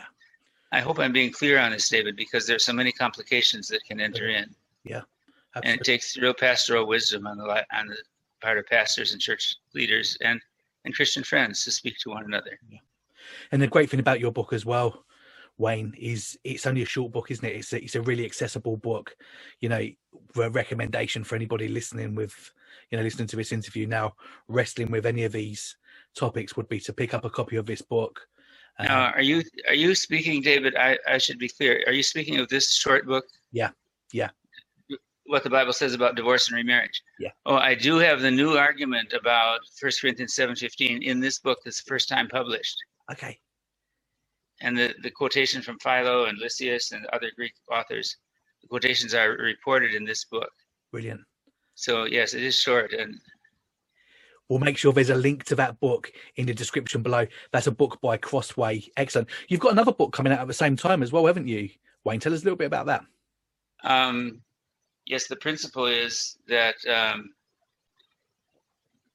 I 0.73 0.81
hope 0.81 0.99
I'm 0.99 1.12
being 1.12 1.33
clear 1.33 1.59
on 1.59 1.73
this, 1.73 1.88
David, 1.88 2.16
because 2.16 2.47
there's 2.47 2.64
so 2.64 2.73
many 2.73 2.92
complications 2.92 3.68
that 3.68 3.85
can 3.85 4.01
enter 4.01 4.29
in. 4.29 4.55
Yeah. 4.85 5.03
Absolutely. 5.57 5.73
And 5.73 5.81
it 5.81 5.85
takes 5.85 6.16
real 6.16 6.35
pastoral 6.35 6.87
wisdom 6.87 7.27
on 7.27 7.38
the 7.38 7.44
on 7.44 7.87
the 7.87 7.97
part 8.40 8.59
of 8.59 8.66
pastors 8.66 9.12
and 9.12 9.20
church 9.20 9.57
leaders 9.73 10.18
and 10.20 10.40
and 10.85 10.94
Christian 10.94 11.23
friends 11.23 11.64
to 11.64 11.70
speak 11.70 11.97
to 11.99 12.11
one 12.11 12.25
another. 12.25 12.59
Yeah. 12.68 12.79
And 13.53 13.62
the 13.62 13.66
great 13.66 13.88
thing 13.88 14.01
about 14.01 14.20
your 14.20 14.33
book 14.33 14.53
as 14.53 14.66
well, 14.66 15.05
Wayne, 15.57 15.95
is 15.97 16.37
it's 16.43 16.67
only 16.67 16.83
a 16.83 16.87
short 16.87 17.12
book, 17.12 17.31
isn't 17.31 17.45
it? 17.45 17.57
It's 17.57 17.73
a, 17.73 17.83
it's 17.83 17.95
a 17.95 18.03
really 18.03 18.25
accessible 18.25 18.77
book. 18.77 19.14
You 19.61 19.69
know, 19.69 19.88
a 20.37 20.51
recommendation 20.51 21.23
for 21.23 21.37
anybody 21.37 21.69
listening 21.69 22.14
with, 22.14 22.35
you 22.90 22.99
know, 22.99 23.05
listening 23.05 23.29
to 23.29 23.37
this 23.37 23.53
interview 23.53 23.87
now, 23.87 24.14
wrestling 24.49 24.90
with 24.90 25.07
any 25.07 25.25
of 25.25 25.33
these 25.33 25.77
topics 26.17 26.57
would 26.57 26.69
be 26.69 26.81
to 26.81 26.93
pick 26.93 27.14
up 27.14 27.25
a 27.25 27.31
copy 27.31 27.57
of 27.57 27.67
this 27.67 27.83
book. 27.83 28.21
Um, 28.81 28.87
now, 28.87 29.11
are 29.12 29.23
you 29.23 29.43
are 29.69 29.75
you 29.75 29.95
speaking, 29.95 30.43
David? 30.43 30.75
I, 30.75 30.99
I 31.07 31.19
should 31.19 31.38
be 31.38 31.49
clear. 31.49 31.85
Are 31.87 31.93
you 31.93 32.03
speaking 32.03 32.38
of 32.40 32.49
this 32.49 32.75
short 32.75 33.07
book? 33.07 33.25
Yeah, 33.53 33.71
yeah. 34.12 34.31
What 35.27 35.45
the 35.45 35.51
Bible 35.51 35.73
says 35.73 35.95
about 35.95 36.17
divorce 36.17 36.49
and 36.49 36.57
remarriage. 36.57 37.01
Yeah. 37.21 37.31
Oh, 37.47 37.57
I 37.57 37.75
do 37.77 37.99
have 37.99 38.21
the 38.21 38.31
new 38.31 38.59
argument 38.59 39.12
about 39.12 39.61
First 39.81 40.01
Corinthians 40.01 40.35
seven 40.35 40.57
fifteen 40.57 41.03
in 41.05 41.21
this 41.21 41.38
book 41.38 41.61
that's 41.64 41.83
the 41.83 41.88
first 41.88 42.09
time 42.09 42.27
published. 42.27 42.77
Okay 43.12 43.38
and 44.61 44.77
the, 44.77 44.95
the 45.03 45.11
quotation 45.11 45.62
from 45.62 45.79
Philo 45.79 46.27
and 46.27 46.38
Lysias 46.38 46.93
and 46.93 47.07
other 47.07 47.31
Greek 47.37 47.53
authors, 47.71 48.17
the 48.62 48.69
quotations 48.69 49.14
are 49.14 49.31
reported 49.31 49.95
in 49.95 50.05
this 50.05 50.25
book. 50.25 50.51
Brilliant. 50.93 51.21
So 51.75 52.05
yes, 52.05 52.35
it 52.35 52.43
is 52.43 52.59
short, 52.59 52.93
and 52.93 53.19
we'll 54.49 54.61
make 54.61 54.77
sure 54.77 54.93
there's 54.93 55.11
a 55.11 55.17
link 55.17 55.45
to 55.45 55.57
that 55.57 55.81
book 55.81 56.12
in 56.37 56.47
the 56.47 56.55
description 56.55 57.03
below. 57.03 57.27
That's 57.53 57.67
a 57.67 57.73
book 57.73 57.99
by 58.01 58.17
Crossway. 58.17 58.85
Excellent. 58.97 59.29
You've 59.49 59.61
got 59.61 59.73
another 59.73 59.93
book 59.93 60.12
coming 60.12 60.33
out 60.33 60.40
at 60.40 60.47
the 60.47 60.55
same 60.55 60.77
time 60.77 61.03
as 61.03 61.12
well, 61.12 61.27
haven't 61.27 61.49
you, 61.49 61.69
Wayne? 62.05 62.21
Tell 62.21 62.33
us 62.33 62.43
a 62.43 62.45
little 62.45 62.57
bit 62.57 62.67
about 62.67 62.87
that. 62.87 63.05
Um, 63.83 64.40
yes, 65.05 65.27
the 65.27 65.37
principle 65.37 65.87
is 65.87 66.38
that 66.49 66.77
um, 66.87 67.31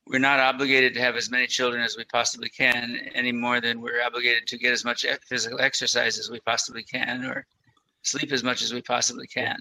we're 0.09 0.17
not 0.17 0.39
obligated 0.39 0.95
to 0.95 0.99
have 0.99 1.15
as 1.15 1.29
many 1.29 1.45
children 1.45 1.83
as 1.83 1.95
we 1.95 2.03
possibly 2.05 2.49
can 2.49 2.97
any 3.13 3.31
more 3.31 3.61
than 3.61 3.79
we're 3.79 4.01
obligated 4.01 4.47
to 4.47 4.57
get 4.57 4.73
as 4.73 4.83
much 4.83 5.05
physical 5.27 5.61
exercise 5.61 6.17
as 6.17 6.31
we 6.31 6.39
possibly 6.39 6.83
can 6.83 7.23
or 7.25 7.45
sleep 8.01 8.31
as 8.31 8.43
much 8.43 8.63
as 8.63 8.73
we 8.73 8.81
possibly 8.81 9.27
can 9.27 9.55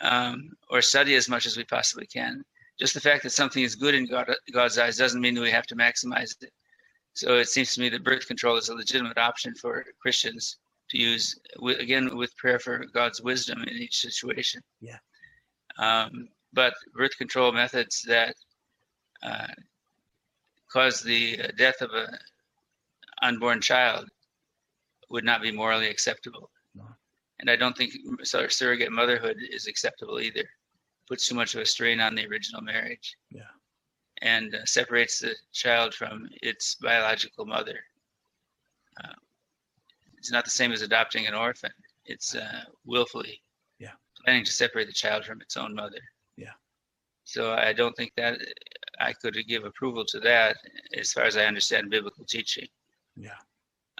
um, 0.00 0.50
or 0.68 0.82
study 0.82 1.14
as 1.14 1.28
much 1.28 1.46
as 1.46 1.56
we 1.56 1.64
possibly 1.64 2.06
can. 2.06 2.44
Just 2.78 2.92
the 2.92 3.00
fact 3.00 3.22
that 3.22 3.30
something 3.30 3.62
is 3.62 3.76
good 3.76 3.94
in 3.94 4.06
God, 4.06 4.34
god's 4.52 4.78
eyes 4.78 4.98
doesn't 4.98 5.20
mean 5.20 5.36
that 5.36 5.40
we 5.40 5.50
have 5.50 5.66
to 5.68 5.76
maximize 5.76 6.34
it. 6.42 6.50
So 7.14 7.36
it 7.36 7.48
seems 7.48 7.72
to 7.74 7.80
me 7.80 7.88
that 7.90 8.04
birth 8.04 8.26
control 8.26 8.56
is 8.56 8.68
a 8.68 8.74
legitimate 8.74 9.16
option 9.16 9.54
for 9.54 9.84
christians 10.02 10.58
to 10.90 10.98
use 10.98 11.38
again 11.78 12.16
with 12.16 12.36
prayer 12.36 12.58
for 12.58 12.84
god's 12.92 13.22
wisdom 13.22 13.62
in 13.62 13.76
each 13.76 13.98
situation. 13.98 14.60
Yeah. 14.80 14.98
Um, 15.78 16.28
but 16.52 16.74
birth 16.94 17.16
control 17.16 17.52
methods 17.52 18.02
that 18.08 18.34
uh, 19.22 19.46
cause 20.72 21.02
the 21.02 21.38
death 21.56 21.80
of 21.80 21.90
an 21.94 22.16
unborn 23.22 23.60
child 23.60 24.08
would 25.10 25.24
not 25.24 25.42
be 25.42 25.52
morally 25.52 25.88
acceptable. 25.88 26.50
No. 26.74 26.84
And 27.40 27.50
I 27.50 27.56
don't 27.56 27.76
think 27.76 27.94
surrogate 28.22 28.92
motherhood 28.92 29.38
is 29.50 29.66
acceptable 29.66 30.20
either. 30.20 30.44
Puts 31.08 31.28
too 31.28 31.34
much 31.34 31.54
of 31.54 31.60
a 31.60 31.66
strain 31.66 32.00
on 32.00 32.14
the 32.14 32.26
original 32.26 32.62
marriage. 32.62 33.16
Yeah. 33.30 33.42
And 34.22 34.54
uh, 34.54 34.64
separates 34.64 35.20
the 35.20 35.34
child 35.52 35.94
from 35.94 36.28
its 36.42 36.76
biological 36.76 37.44
mother. 37.46 37.78
Uh, 39.02 39.12
it's 40.16 40.32
not 40.32 40.44
the 40.44 40.50
same 40.50 40.72
as 40.72 40.82
adopting 40.82 41.26
an 41.26 41.34
orphan. 41.34 41.70
It's 42.06 42.34
uh, 42.34 42.62
willfully 42.84 43.42
yeah. 43.78 43.92
planning 44.24 44.44
to 44.44 44.52
separate 44.52 44.86
the 44.86 44.92
child 44.92 45.24
from 45.24 45.40
its 45.40 45.56
own 45.56 45.74
mother. 45.74 46.00
Yeah. 46.36 46.54
So 47.24 47.52
I 47.52 47.72
don't 47.72 47.96
think 47.96 48.12
that 48.16 48.38
I 48.98 49.12
could 49.12 49.36
give 49.46 49.64
approval 49.64 50.04
to 50.06 50.20
that 50.20 50.56
as 50.96 51.12
far 51.12 51.24
as 51.24 51.36
I 51.36 51.44
understand 51.44 51.90
biblical 51.90 52.24
teaching. 52.24 52.66
Yeah. 53.16 53.38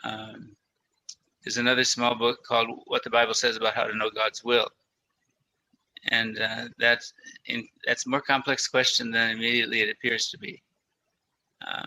Um, 0.04 0.56
there's 1.44 1.58
another 1.58 1.84
small 1.84 2.14
book 2.14 2.42
called 2.44 2.68
What 2.86 3.04
the 3.04 3.10
Bible 3.10 3.34
Says 3.34 3.56
About 3.56 3.74
How 3.74 3.84
to 3.84 3.96
Know 3.96 4.10
God's 4.10 4.42
Will. 4.42 4.68
And 6.08 6.38
uh, 6.38 6.68
that's 6.78 7.12
in, 7.46 7.66
that's 7.86 8.06
a 8.06 8.08
more 8.08 8.20
complex 8.20 8.68
question 8.68 9.10
than 9.10 9.30
immediately 9.30 9.80
it 9.80 9.90
appears 9.90 10.28
to 10.30 10.38
be. 10.38 10.62
Um, 11.66 11.86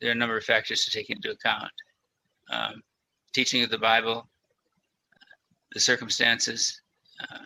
there 0.00 0.10
are 0.10 0.12
a 0.12 0.16
number 0.16 0.36
of 0.36 0.44
factors 0.44 0.84
to 0.84 0.90
take 0.90 1.10
into 1.10 1.30
account. 1.30 1.70
Um, 2.50 2.82
teaching 3.32 3.62
of 3.62 3.70
the 3.70 3.78
Bible, 3.78 4.28
the 5.72 5.80
circumstances, 5.80 6.80
uh, 7.20 7.44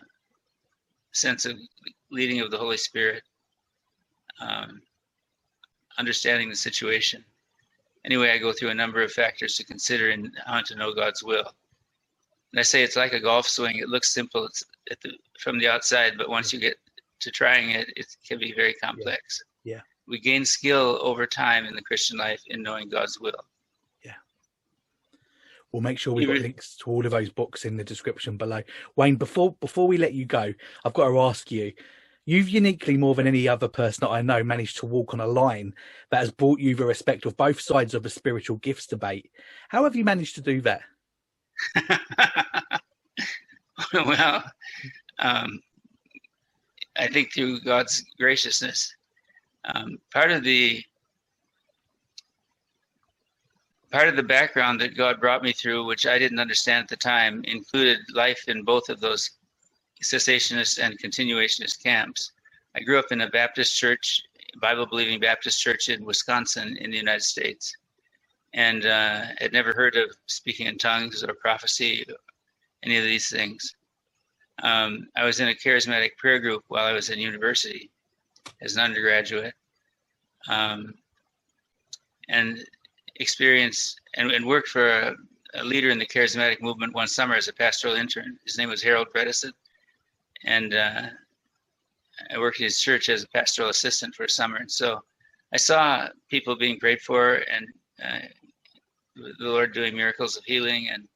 sense 1.11 1.45
of 1.45 1.57
leading 2.11 2.39
of 2.41 2.51
the 2.51 2.57
Holy 2.57 2.77
Spirit, 2.77 3.23
um, 4.39 4.81
understanding 5.97 6.49
the 6.49 6.55
situation. 6.55 7.23
Anyway, 8.05 8.31
I 8.31 8.37
go 8.37 8.53
through 8.53 8.69
a 8.69 8.75
number 8.75 9.03
of 9.03 9.11
factors 9.11 9.55
to 9.55 9.65
consider 9.65 10.09
in 10.09 10.31
how 10.45 10.61
to 10.61 10.75
know 10.75 10.93
God's 10.93 11.23
will. 11.23 11.51
And 12.51 12.59
I 12.59 12.63
say 12.63 12.81
it's 12.81 12.95
like 12.95 13.13
a 13.13 13.19
golf 13.19 13.47
swing. 13.47 13.77
It 13.77 13.89
looks 13.89 14.13
simple 14.13 14.47
the, 14.89 15.11
from 15.39 15.59
the 15.59 15.67
outside, 15.67 16.13
but 16.17 16.29
once 16.29 16.51
you 16.51 16.59
get 16.59 16.77
to 17.19 17.31
trying 17.31 17.71
it, 17.71 17.91
it 17.95 18.07
can 18.27 18.39
be 18.39 18.53
very 18.53 18.73
complex. 18.75 19.43
Yeah. 19.63 19.75
yeah. 19.75 19.81
We 20.07 20.19
gain 20.19 20.45
skill 20.45 20.97
over 21.01 21.27
time 21.27 21.65
in 21.65 21.75
the 21.75 21.81
Christian 21.81 22.17
life 22.17 22.41
in 22.47 22.63
knowing 22.63 22.89
God's 22.89 23.19
will. 23.19 23.43
Yeah. 24.03 24.13
We'll 25.71 25.83
make 25.83 25.99
sure 25.99 26.15
we've 26.15 26.27
got 26.27 26.37
links 26.37 26.77
to 26.77 26.89
all 26.89 27.05
of 27.05 27.11
those 27.11 27.29
books 27.29 27.65
in 27.65 27.77
the 27.77 27.83
description 27.83 28.37
below. 28.37 28.63
Wayne, 28.95 29.17
before 29.17 29.55
before 29.59 29.87
we 29.87 29.97
let 29.97 30.13
you 30.13 30.25
go, 30.25 30.53
I've 30.83 30.93
got 30.93 31.09
to 31.09 31.19
ask 31.19 31.51
you, 31.51 31.73
You've 32.29 32.49
uniquely, 32.49 32.95
more 32.95 33.15
than 33.15 33.25
any 33.25 33.47
other 33.47 33.67
person 33.67 34.01
that 34.01 34.11
I 34.11 34.21
know, 34.21 34.43
managed 34.43 34.77
to 34.77 34.85
walk 34.85 35.15
on 35.15 35.19
a 35.19 35.25
line 35.25 35.73
that 36.11 36.19
has 36.19 36.29
brought 36.29 36.59
you 36.59 36.75
the 36.75 36.85
respect 36.85 37.25
of 37.25 37.35
both 37.35 37.59
sides 37.59 37.95
of 37.95 38.03
the 38.03 38.09
spiritual 38.11 38.57
gifts 38.57 38.85
debate. 38.85 39.31
How 39.69 39.83
have 39.83 39.95
you 39.95 40.03
managed 40.03 40.35
to 40.35 40.41
do 40.41 40.61
that? 40.61 40.81
well, 43.95 44.43
um, 45.17 45.59
I 46.95 47.07
think 47.07 47.33
through 47.33 47.61
God's 47.61 48.05
graciousness. 48.19 48.93
Um, 49.65 49.97
part 50.13 50.29
of 50.29 50.43
the 50.43 50.83
part 53.91 54.07
of 54.07 54.15
the 54.15 54.21
background 54.21 54.79
that 54.81 54.95
God 54.95 55.19
brought 55.19 55.41
me 55.41 55.51
through, 55.51 55.83
which 55.85 56.05
I 56.05 56.19
didn't 56.19 56.37
understand 56.37 56.83
at 56.83 56.89
the 56.89 56.95
time, 56.95 57.43
included 57.45 57.97
life 58.13 58.43
in 58.47 58.61
both 58.61 58.89
of 58.89 58.99
those 58.99 59.31
cessationist 60.03 60.79
and 60.81 60.99
continuationist 60.99 61.83
camps. 61.83 62.31
I 62.75 62.81
grew 62.81 62.99
up 62.99 63.11
in 63.11 63.21
a 63.21 63.29
Baptist 63.29 63.77
church, 63.77 64.21
Bible 64.61 64.85
believing 64.85 65.19
Baptist 65.19 65.61
church 65.61 65.89
in 65.89 66.05
Wisconsin 66.05 66.77
in 66.77 66.91
the 66.91 66.97
United 66.97 67.23
States, 67.23 67.75
and 68.53 68.85
uh, 68.85 69.25
had 69.37 69.53
never 69.53 69.73
heard 69.73 69.95
of 69.95 70.09
speaking 70.27 70.67
in 70.67 70.77
tongues 70.77 71.23
or 71.23 71.33
prophecy, 71.35 72.05
any 72.83 72.97
of 72.97 73.03
these 73.03 73.29
things. 73.29 73.75
Um, 74.63 75.07
I 75.15 75.25
was 75.25 75.39
in 75.39 75.49
a 75.49 75.53
charismatic 75.53 76.17
prayer 76.17 76.39
group 76.39 76.63
while 76.67 76.85
I 76.85 76.93
was 76.93 77.09
in 77.09 77.19
university 77.19 77.89
as 78.61 78.75
an 78.75 78.83
undergraduate. 78.83 79.53
Um, 80.47 80.95
and 82.29 82.63
experienced 83.15 83.99
and, 84.15 84.31
and 84.31 84.45
worked 84.45 84.69
for 84.69 84.87
a, 84.87 85.15
a, 85.55 85.63
leader 85.63 85.89
in 85.89 85.99
the 85.99 86.05
charismatic 86.05 86.61
movement 86.61 86.93
one 86.93 87.07
summer 87.07 87.35
as 87.35 87.47
a 87.47 87.53
pastoral 87.53 87.95
intern. 87.95 88.37
His 88.45 88.57
name 88.57 88.69
was 88.69 88.81
Harald 88.81 89.07
Bredesen. 89.13 89.51
And 90.45 90.73
uh, 90.73 91.07
I 92.31 92.37
worked 92.37 92.59
in 92.59 92.65
his 92.65 92.79
church 92.79 93.09
as 93.09 93.23
a 93.23 93.29
pastoral 93.29 93.69
assistant 93.69 94.15
for 94.15 94.23
a 94.23 94.29
summer. 94.29 94.57
And 94.57 94.71
so 94.71 95.01
I 95.53 95.57
saw 95.57 96.07
people 96.29 96.55
being 96.55 96.79
prayed 96.79 97.01
for 97.01 97.43
and 97.51 97.67
uh, 98.03 98.27
the 99.15 99.33
Lord 99.39 99.73
doing 99.73 99.95
miracles 99.95 100.37
of 100.37 100.43
healing 100.45 100.89
and 100.89 101.07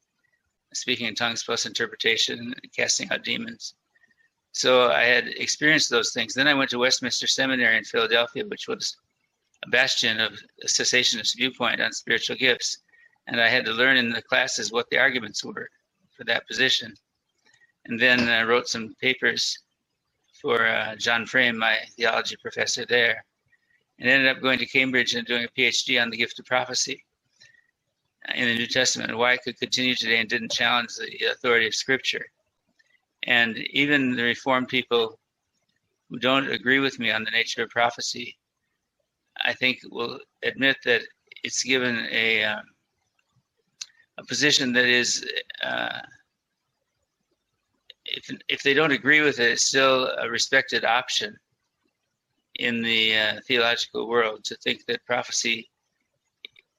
speaking 0.72 1.06
in 1.06 1.14
tongues 1.14 1.44
plus 1.44 1.66
interpretation, 1.66 2.38
and 2.38 2.72
casting 2.76 3.10
out 3.10 3.24
demons. 3.24 3.74
So 4.52 4.90
I 4.90 5.04
had 5.04 5.28
experienced 5.28 5.90
those 5.90 6.12
things. 6.12 6.34
Then 6.34 6.48
I 6.48 6.54
went 6.54 6.70
to 6.70 6.78
Westminster 6.78 7.26
Seminary 7.26 7.76
in 7.76 7.84
Philadelphia, 7.84 8.44
which 8.46 8.68
was 8.68 8.96
a 9.64 9.68
bastion 9.68 10.20
of 10.20 10.32
a 10.62 10.66
cessationist 10.66 11.36
viewpoint 11.36 11.80
on 11.80 11.92
spiritual 11.92 12.36
gifts. 12.36 12.78
And 13.26 13.40
I 13.40 13.48
had 13.48 13.64
to 13.64 13.72
learn 13.72 13.96
in 13.96 14.10
the 14.10 14.22
classes 14.22 14.70
what 14.70 14.88
the 14.90 14.98
arguments 14.98 15.44
were 15.44 15.68
for 16.16 16.24
that 16.24 16.46
position. 16.46 16.94
And 17.86 18.00
then 18.00 18.28
I 18.28 18.42
wrote 18.42 18.68
some 18.68 18.94
papers 19.00 19.58
for 20.40 20.66
uh, 20.66 20.96
John 20.96 21.26
Frame, 21.26 21.58
my 21.58 21.78
theology 21.96 22.36
professor 22.40 22.84
there, 22.86 23.24
and 23.98 24.08
ended 24.08 24.34
up 24.34 24.42
going 24.42 24.58
to 24.58 24.66
Cambridge 24.66 25.14
and 25.14 25.26
doing 25.26 25.44
a 25.44 25.60
PhD 25.60 26.00
on 26.00 26.10
the 26.10 26.16
gift 26.16 26.38
of 26.38 26.46
prophecy 26.46 27.02
in 28.34 28.48
the 28.48 28.54
New 28.54 28.66
Testament 28.66 29.10
and 29.10 29.18
why 29.18 29.34
it 29.34 29.42
could 29.44 29.58
continue 29.58 29.94
today 29.94 30.18
and 30.18 30.28
didn't 30.28 30.52
challenge 30.52 30.88
the 30.96 31.26
authority 31.26 31.66
of 31.66 31.74
Scripture. 31.74 32.24
And 33.26 33.56
even 33.70 34.16
the 34.16 34.22
Reformed 34.22 34.68
people 34.68 35.18
who 36.08 36.18
don't 36.18 36.50
agree 36.50 36.78
with 36.78 36.98
me 36.98 37.10
on 37.10 37.24
the 37.24 37.30
nature 37.30 37.62
of 37.62 37.70
prophecy, 37.70 38.36
I 39.42 39.52
think 39.52 39.78
will 39.90 40.20
admit 40.42 40.76
that 40.84 41.02
it's 41.42 41.62
given 41.62 42.06
a 42.10 42.44
um, 42.44 42.62
a 44.18 44.24
position 44.24 44.72
that 44.72 44.86
is, 44.86 45.26
uh, 45.62 46.00
if 48.06 48.30
if 48.48 48.62
they 48.62 48.74
don't 48.74 48.92
agree 48.92 49.20
with 49.20 49.40
it, 49.40 49.52
it's 49.52 49.64
still 49.64 50.08
a 50.18 50.28
respected 50.28 50.84
option 50.84 51.36
in 52.56 52.82
the 52.82 53.16
uh, 53.16 53.40
theological 53.46 54.08
world 54.08 54.44
to 54.44 54.56
think 54.56 54.84
that 54.86 55.04
prophecy 55.04 55.68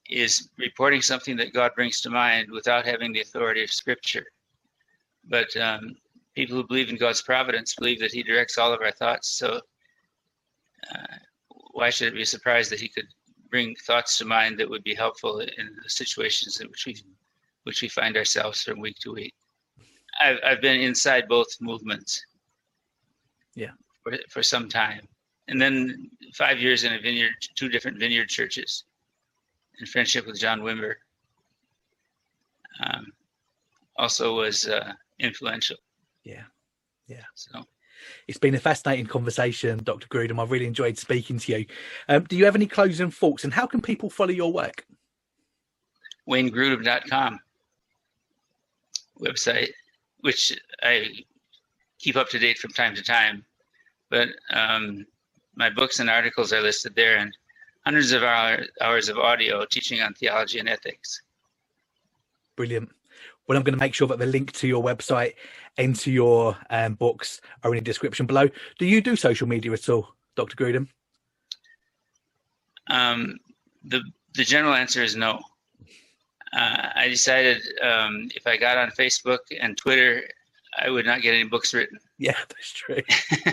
is 0.08 0.48
reporting 0.58 1.02
something 1.02 1.36
that 1.36 1.52
God 1.52 1.72
brings 1.74 2.00
to 2.00 2.10
mind 2.10 2.50
without 2.50 2.86
having 2.86 3.12
the 3.12 3.20
authority 3.20 3.62
of 3.64 3.70
Scripture. 3.70 4.24
But 5.28 5.54
um, 5.56 5.96
people 6.34 6.56
who 6.56 6.66
believe 6.66 6.88
in 6.88 6.96
God's 6.96 7.22
providence 7.22 7.74
believe 7.74 8.00
that 8.00 8.12
He 8.12 8.22
directs 8.22 8.58
all 8.58 8.72
of 8.72 8.80
our 8.80 8.92
thoughts. 8.92 9.30
So 9.30 9.60
uh, 10.94 11.16
why 11.72 11.90
should 11.90 12.08
it 12.08 12.14
be 12.14 12.22
a 12.22 12.26
surprise 12.26 12.68
that 12.70 12.80
He 12.80 12.88
could 12.88 13.08
bring 13.50 13.74
thoughts 13.86 14.18
to 14.18 14.24
mind 14.24 14.58
that 14.58 14.70
would 14.70 14.84
be 14.84 14.94
helpful 14.94 15.40
in 15.40 15.76
the 15.82 15.88
situations 15.88 16.60
in 16.60 16.68
which 16.68 16.86
we 16.86 16.96
which 17.64 17.82
we 17.82 17.88
find 17.88 18.16
ourselves 18.16 18.62
from 18.62 18.78
week 18.78 18.96
to 19.00 19.12
week? 19.12 19.34
I've 20.20 20.38
I've 20.44 20.60
been 20.60 20.80
inside 20.80 21.28
both 21.28 21.48
movements. 21.60 22.24
Yeah. 23.54 23.70
For, 24.04 24.18
for 24.28 24.42
some 24.42 24.68
time, 24.68 25.08
and 25.48 25.60
then 25.60 26.10
five 26.34 26.60
years 26.60 26.84
in 26.84 26.92
a 26.92 27.00
vineyard, 27.00 27.32
two 27.54 27.68
different 27.68 27.98
vineyard 27.98 28.28
churches 28.28 28.84
in 29.80 29.86
friendship 29.86 30.26
with 30.26 30.38
John 30.38 30.60
Wimber. 30.60 30.94
Um, 32.84 33.12
also 33.96 34.36
was 34.36 34.68
uh, 34.68 34.92
influential. 35.18 35.76
Yeah, 36.24 36.44
yeah. 37.08 37.24
So 37.34 37.64
it's 38.28 38.38
been 38.38 38.54
a 38.54 38.60
fascinating 38.60 39.06
conversation, 39.06 39.82
Dr. 39.82 40.06
Grudem. 40.08 40.40
I've 40.40 40.50
really 40.50 40.66
enjoyed 40.66 40.98
speaking 40.98 41.38
to 41.40 41.58
you. 41.58 41.66
Um, 42.08 42.24
do 42.24 42.36
you 42.36 42.44
have 42.44 42.54
any 42.54 42.66
closing 42.66 43.10
thoughts, 43.10 43.44
and 43.44 43.52
how 43.52 43.66
can 43.66 43.80
people 43.80 44.10
follow 44.10 44.30
your 44.30 44.52
work? 44.52 44.84
WayneGrudem.com 46.28 47.40
website, 49.20 49.70
which 50.20 50.52
I 50.82 51.24
keep 51.98 52.16
up 52.16 52.28
to 52.30 52.38
date 52.38 52.58
from 52.58 52.72
time 52.72 52.94
to 52.94 53.02
time. 53.02 53.44
But 54.10 54.28
um, 54.50 55.06
my 55.54 55.70
books 55.70 56.00
and 56.00 56.08
articles 56.08 56.52
are 56.52 56.60
listed 56.60 56.94
there, 56.94 57.16
and 57.16 57.36
hundreds 57.84 58.12
of 58.12 58.22
hour, 58.22 58.64
hours 58.80 59.08
of 59.08 59.18
audio 59.18 59.64
teaching 59.64 60.00
on 60.00 60.14
theology 60.14 60.58
and 60.58 60.68
ethics. 60.68 61.22
Brilliant. 62.56 62.90
Well, 63.46 63.56
I'm 63.56 63.64
going 63.64 63.74
to 63.74 63.80
make 63.80 63.94
sure 63.94 64.08
that 64.08 64.18
the 64.18 64.26
link 64.26 64.52
to 64.52 64.66
your 64.66 64.82
website 64.82 65.34
and 65.78 65.94
to 65.96 66.10
your 66.10 66.56
um, 66.70 66.94
books 66.94 67.40
are 67.62 67.72
in 67.72 67.78
the 67.78 67.84
description 67.84 68.26
below. 68.26 68.48
Do 68.78 68.86
you 68.86 69.00
do 69.00 69.14
social 69.14 69.46
media 69.46 69.72
at 69.72 69.88
all, 69.88 70.14
Dr. 70.34 70.56
Grudem? 70.56 70.88
Um, 72.88 73.38
the 73.84 74.02
the 74.34 74.44
general 74.44 74.74
answer 74.74 75.02
is 75.02 75.16
no. 75.16 75.40
Uh, 76.52 76.88
I 76.94 77.08
decided 77.08 77.62
um, 77.82 78.28
if 78.34 78.46
I 78.46 78.56
got 78.56 78.78
on 78.78 78.90
Facebook 78.90 79.38
and 79.60 79.76
Twitter, 79.76 80.22
I 80.78 80.90
would 80.90 81.06
not 81.06 81.22
get 81.22 81.34
any 81.34 81.44
books 81.44 81.74
written. 81.74 81.98
Yeah, 82.18 82.32
that's 82.48 82.72
true. 82.72 83.02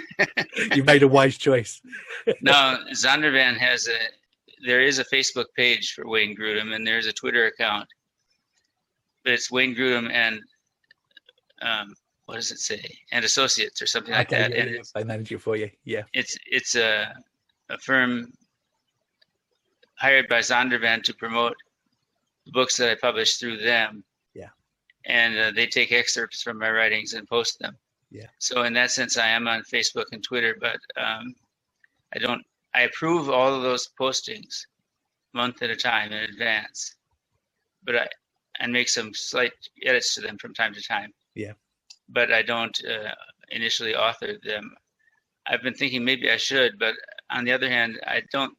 you 0.74 0.86
made 0.86 1.04
a 1.04 1.08
wise 1.08 1.38
choice. 1.38 1.82
no, 2.42 2.78
Zondervan 2.94 3.58
has 3.58 3.90
a 3.90 3.98
there 4.66 4.80
is 4.80 5.00
a 5.00 5.04
Facebook 5.04 5.48
page 5.54 5.92
for 5.94 6.08
Wayne 6.08 6.34
Grudem 6.34 6.74
and 6.74 6.88
there's 6.88 7.06
a 7.06 7.12
Twitter 7.12 7.48
account, 7.48 7.90
but 9.26 9.34
it's 9.34 9.52
Wayne 9.52 9.76
Grudem 9.76 10.10
and 10.14 10.40
um, 11.62 11.94
what 12.26 12.36
does 12.36 12.52
it 12.52 12.60
say? 12.60 12.82
And 13.12 13.26
Associates 13.26 13.82
or 13.82 13.86
something 13.86 14.14
like 14.14 14.30
that. 14.30 14.52
Yeah, 14.52 14.62
and 14.62 14.76
yeah, 14.76 14.82
I 14.96 15.04
manage 15.04 15.34
it 15.34 15.42
for 15.42 15.58
you. 15.58 15.70
Yeah. 15.84 16.04
It's 16.14 16.38
it's 16.46 16.76
a 16.76 17.14
a 17.70 17.78
firm 17.80 18.32
hired 19.96 20.30
by 20.30 20.40
Zondervan 20.40 21.04
to 21.04 21.14
promote 21.14 21.58
books 22.48 22.78
that 22.78 22.92
I 22.92 22.96
publish 22.96 23.38
through 23.38 23.58
them. 23.58 24.04
Yeah. 24.34 24.50
And 25.06 25.38
uh, 25.38 25.52
they 25.52 25.68
take 25.68 25.92
excerpts 25.92 26.42
from 26.42 26.58
my 26.60 26.72
writings 26.72 27.14
and 27.14 27.28
post 27.28 27.60
them. 27.60 27.78
Yeah. 28.12 28.28
So 28.40 28.64
in 28.64 28.74
that 28.74 28.92
sense, 28.92 29.18
I 29.18 29.28
am 29.28 29.48
on 29.48 29.64
Facebook 29.64 30.06
and 30.12 30.24
Twitter, 30.24 30.56
but 30.60 30.78
um, 31.02 31.34
I 32.16 32.20
don't 32.20 32.44
I 32.76 32.82
approve 32.82 33.30
all 33.30 33.54
of 33.54 33.64
those 33.64 33.90
postings 34.00 34.66
month 35.34 35.62
at 35.62 35.70
a 35.70 35.76
time 35.76 36.12
in 36.12 36.24
advance, 36.24 36.96
but 37.84 37.96
I 37.96 38.08
and 38.60 38.72
make 38.72 38.88
some 38.88 39.14
slight 39.14 39.54
edits 39.84 40.14
to 40.16 40.22
them 40.22 40.38
from 40.38 40.54
time 40.54 40.74
to 40.74 40.82
time. 40.82 41.12
Yeah. 41.34 41.54
But 42.10 42.32
I 42.32 42.44
don't 42.44 42.80
uh, 42.86 43.10
initially 43.50 43.96
author 43.96 44.36
them. 44.44 44.72
I've 45.48 45.64
been 45.64 45.74
thinking 45.74 46.06
maybe 46.06 46.30
I 46.30 46.38
should, 46.38 46.78
but 46.78 46.94
on 47.32 47.46
the 47.46 47.52
other 47.52 47.70
hand, 47.70 48.00
I 48.06 48.22
don't. 48.32 48.56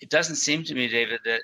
It 0.00 0.10
doesn't 0.10 0.36
seem 0.36 0.62
to 0.64 0.74
me, 0.74 0.88
David, 0.88 1.20
that 1.24 1.40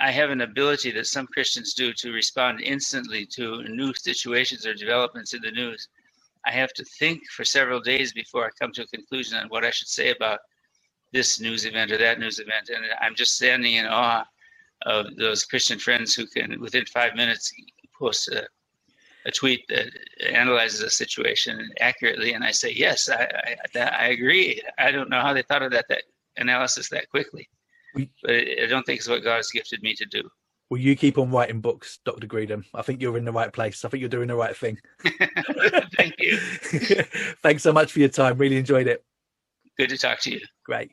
I 0.00 0.10
have 0.10 0.30
an 0.30 0.40
ability 0.40 0.90
that 0.92 1.06
some 1.06 1.26
Christians 1.26 1.74
do 1.74 1.92
to 1.94 2.12
respond 2.12 2.60
instantly 2.60 3.26
to 3.26 3.62
new 3.64 3.92
situations 3.94 4.66
or 4.66 4.74
developments 4.74 5.34
in 5.34 5.42
the 5.42 5.52
news. 5.52 5.88
I 6.46 6.50
have 6.50 6.72
to 6.74 6.84
think 6.98 7.22
for 7.30 7.44
several 7.44 7.80
days 7.80 8.12
before 8.12 8.44
I 8.44 8.50
come 8.60 8.72
to 8.72 8.82
a 8.82 8.86
conclusion 8.86 9.38
on 9.38 9.48
what 9.48 9.64
I 9.64 9.70
should 9.70 9.88
say 9.88 10.10
about 10.10 10.40
this 11.12 11.40
news 11.40 11.64
event 11.64 11.92
or 11.92 11.98
that 11.98 12.18
news 12.18 12.38
event. 12.38 12.70
And 12.70 12.84
I'm 13.00 13.14
just 13.14 13.36
standing 13.36 13.74
in 13.74 13.86
awe 13.86 14.24
of 14.84 15.16
those 15.16 15.44
Christian 15.44 15.78
friends 15.78 16.14
who 16.14 16.26
can, 16.26 16.60
within 16.60 16.84
five 16.86 17.14
minutes, 17.14 17.52
post 17.98 18.28
a, 18.28 18.46
a 19.24 19.30
tweet 19.30 19.64
that 19.68 19.86
analyzes 20.28 20.80
a 20.80 20.90
situation 20.90 21.70
accurately. 21.80 22.32
And 22.32 22.44
I 22.44 22.50
say, 22.50 22.72
yes, 22.72 23.08
I, 23.08 23.30
I, 23.76 23.80
I 23.80 24.06
agree. 24.08 24.60
I 24.76 24.90
don't 24.90 25.08
know 25.08 25.20
how 25.20 25.32
they 25.32 25.42
thought 25.42 25.62
of 25.62 25.70
that, 25.70 25.86
that 25.88 26.02
analysis 26.36 26.88
that 26.90 27.08
quickly. 27.10 27.48
But 27.94 28.08
uh, 28.28 28.32
I 28.32 28.66
don't 28.68 28.84
think 28.84 28.98
it's 28.98 29.08
what 29.08 29.22
God 29.22 29.36
has 29.36 29.50
gifted 29.50 29.82
me 29.82 29.94
to 29.94 30.04
do. 30.04 30.28
Well, 30.70 30.80
you 30.80 30.96
keep 30.96 31.18
on 31.18 31.30
writing 31.30 31.60
books, 31.60 31.98
Dr. 32.04 32.26
Grudem. 32.26 32.64
I 32.74 32.82
think 32.82 33.00
you're 33.00 33.18
in 33.18 33.24
the 33.24 33.32
right 33.32 33.52
place. 33.52 33.84
I 33.84 33.88
think 33.88 34.00
you're 34.00 34.08
doing 34.08 34.28
the 34.28 34.34
right 34.34 34.56
thing. 34.56 34.78
Thank 35.96 36.14
you. 36.18 36.38
Thanks 37.42 37.62
so 37.62 37.72
much 37.72 37.92
for 37.92 38.00
your 38.00 38.08
time. 38.08 38.38
Really 38.38 38.56
enjoyed 38.56 38.86
it. 38.86 39.04
Good 39.76 39.90
to 39.90 39.98
talk 39.98 40.20
to 40.20 40.32
you. 40.32 40.40
Great. 40.64 40.92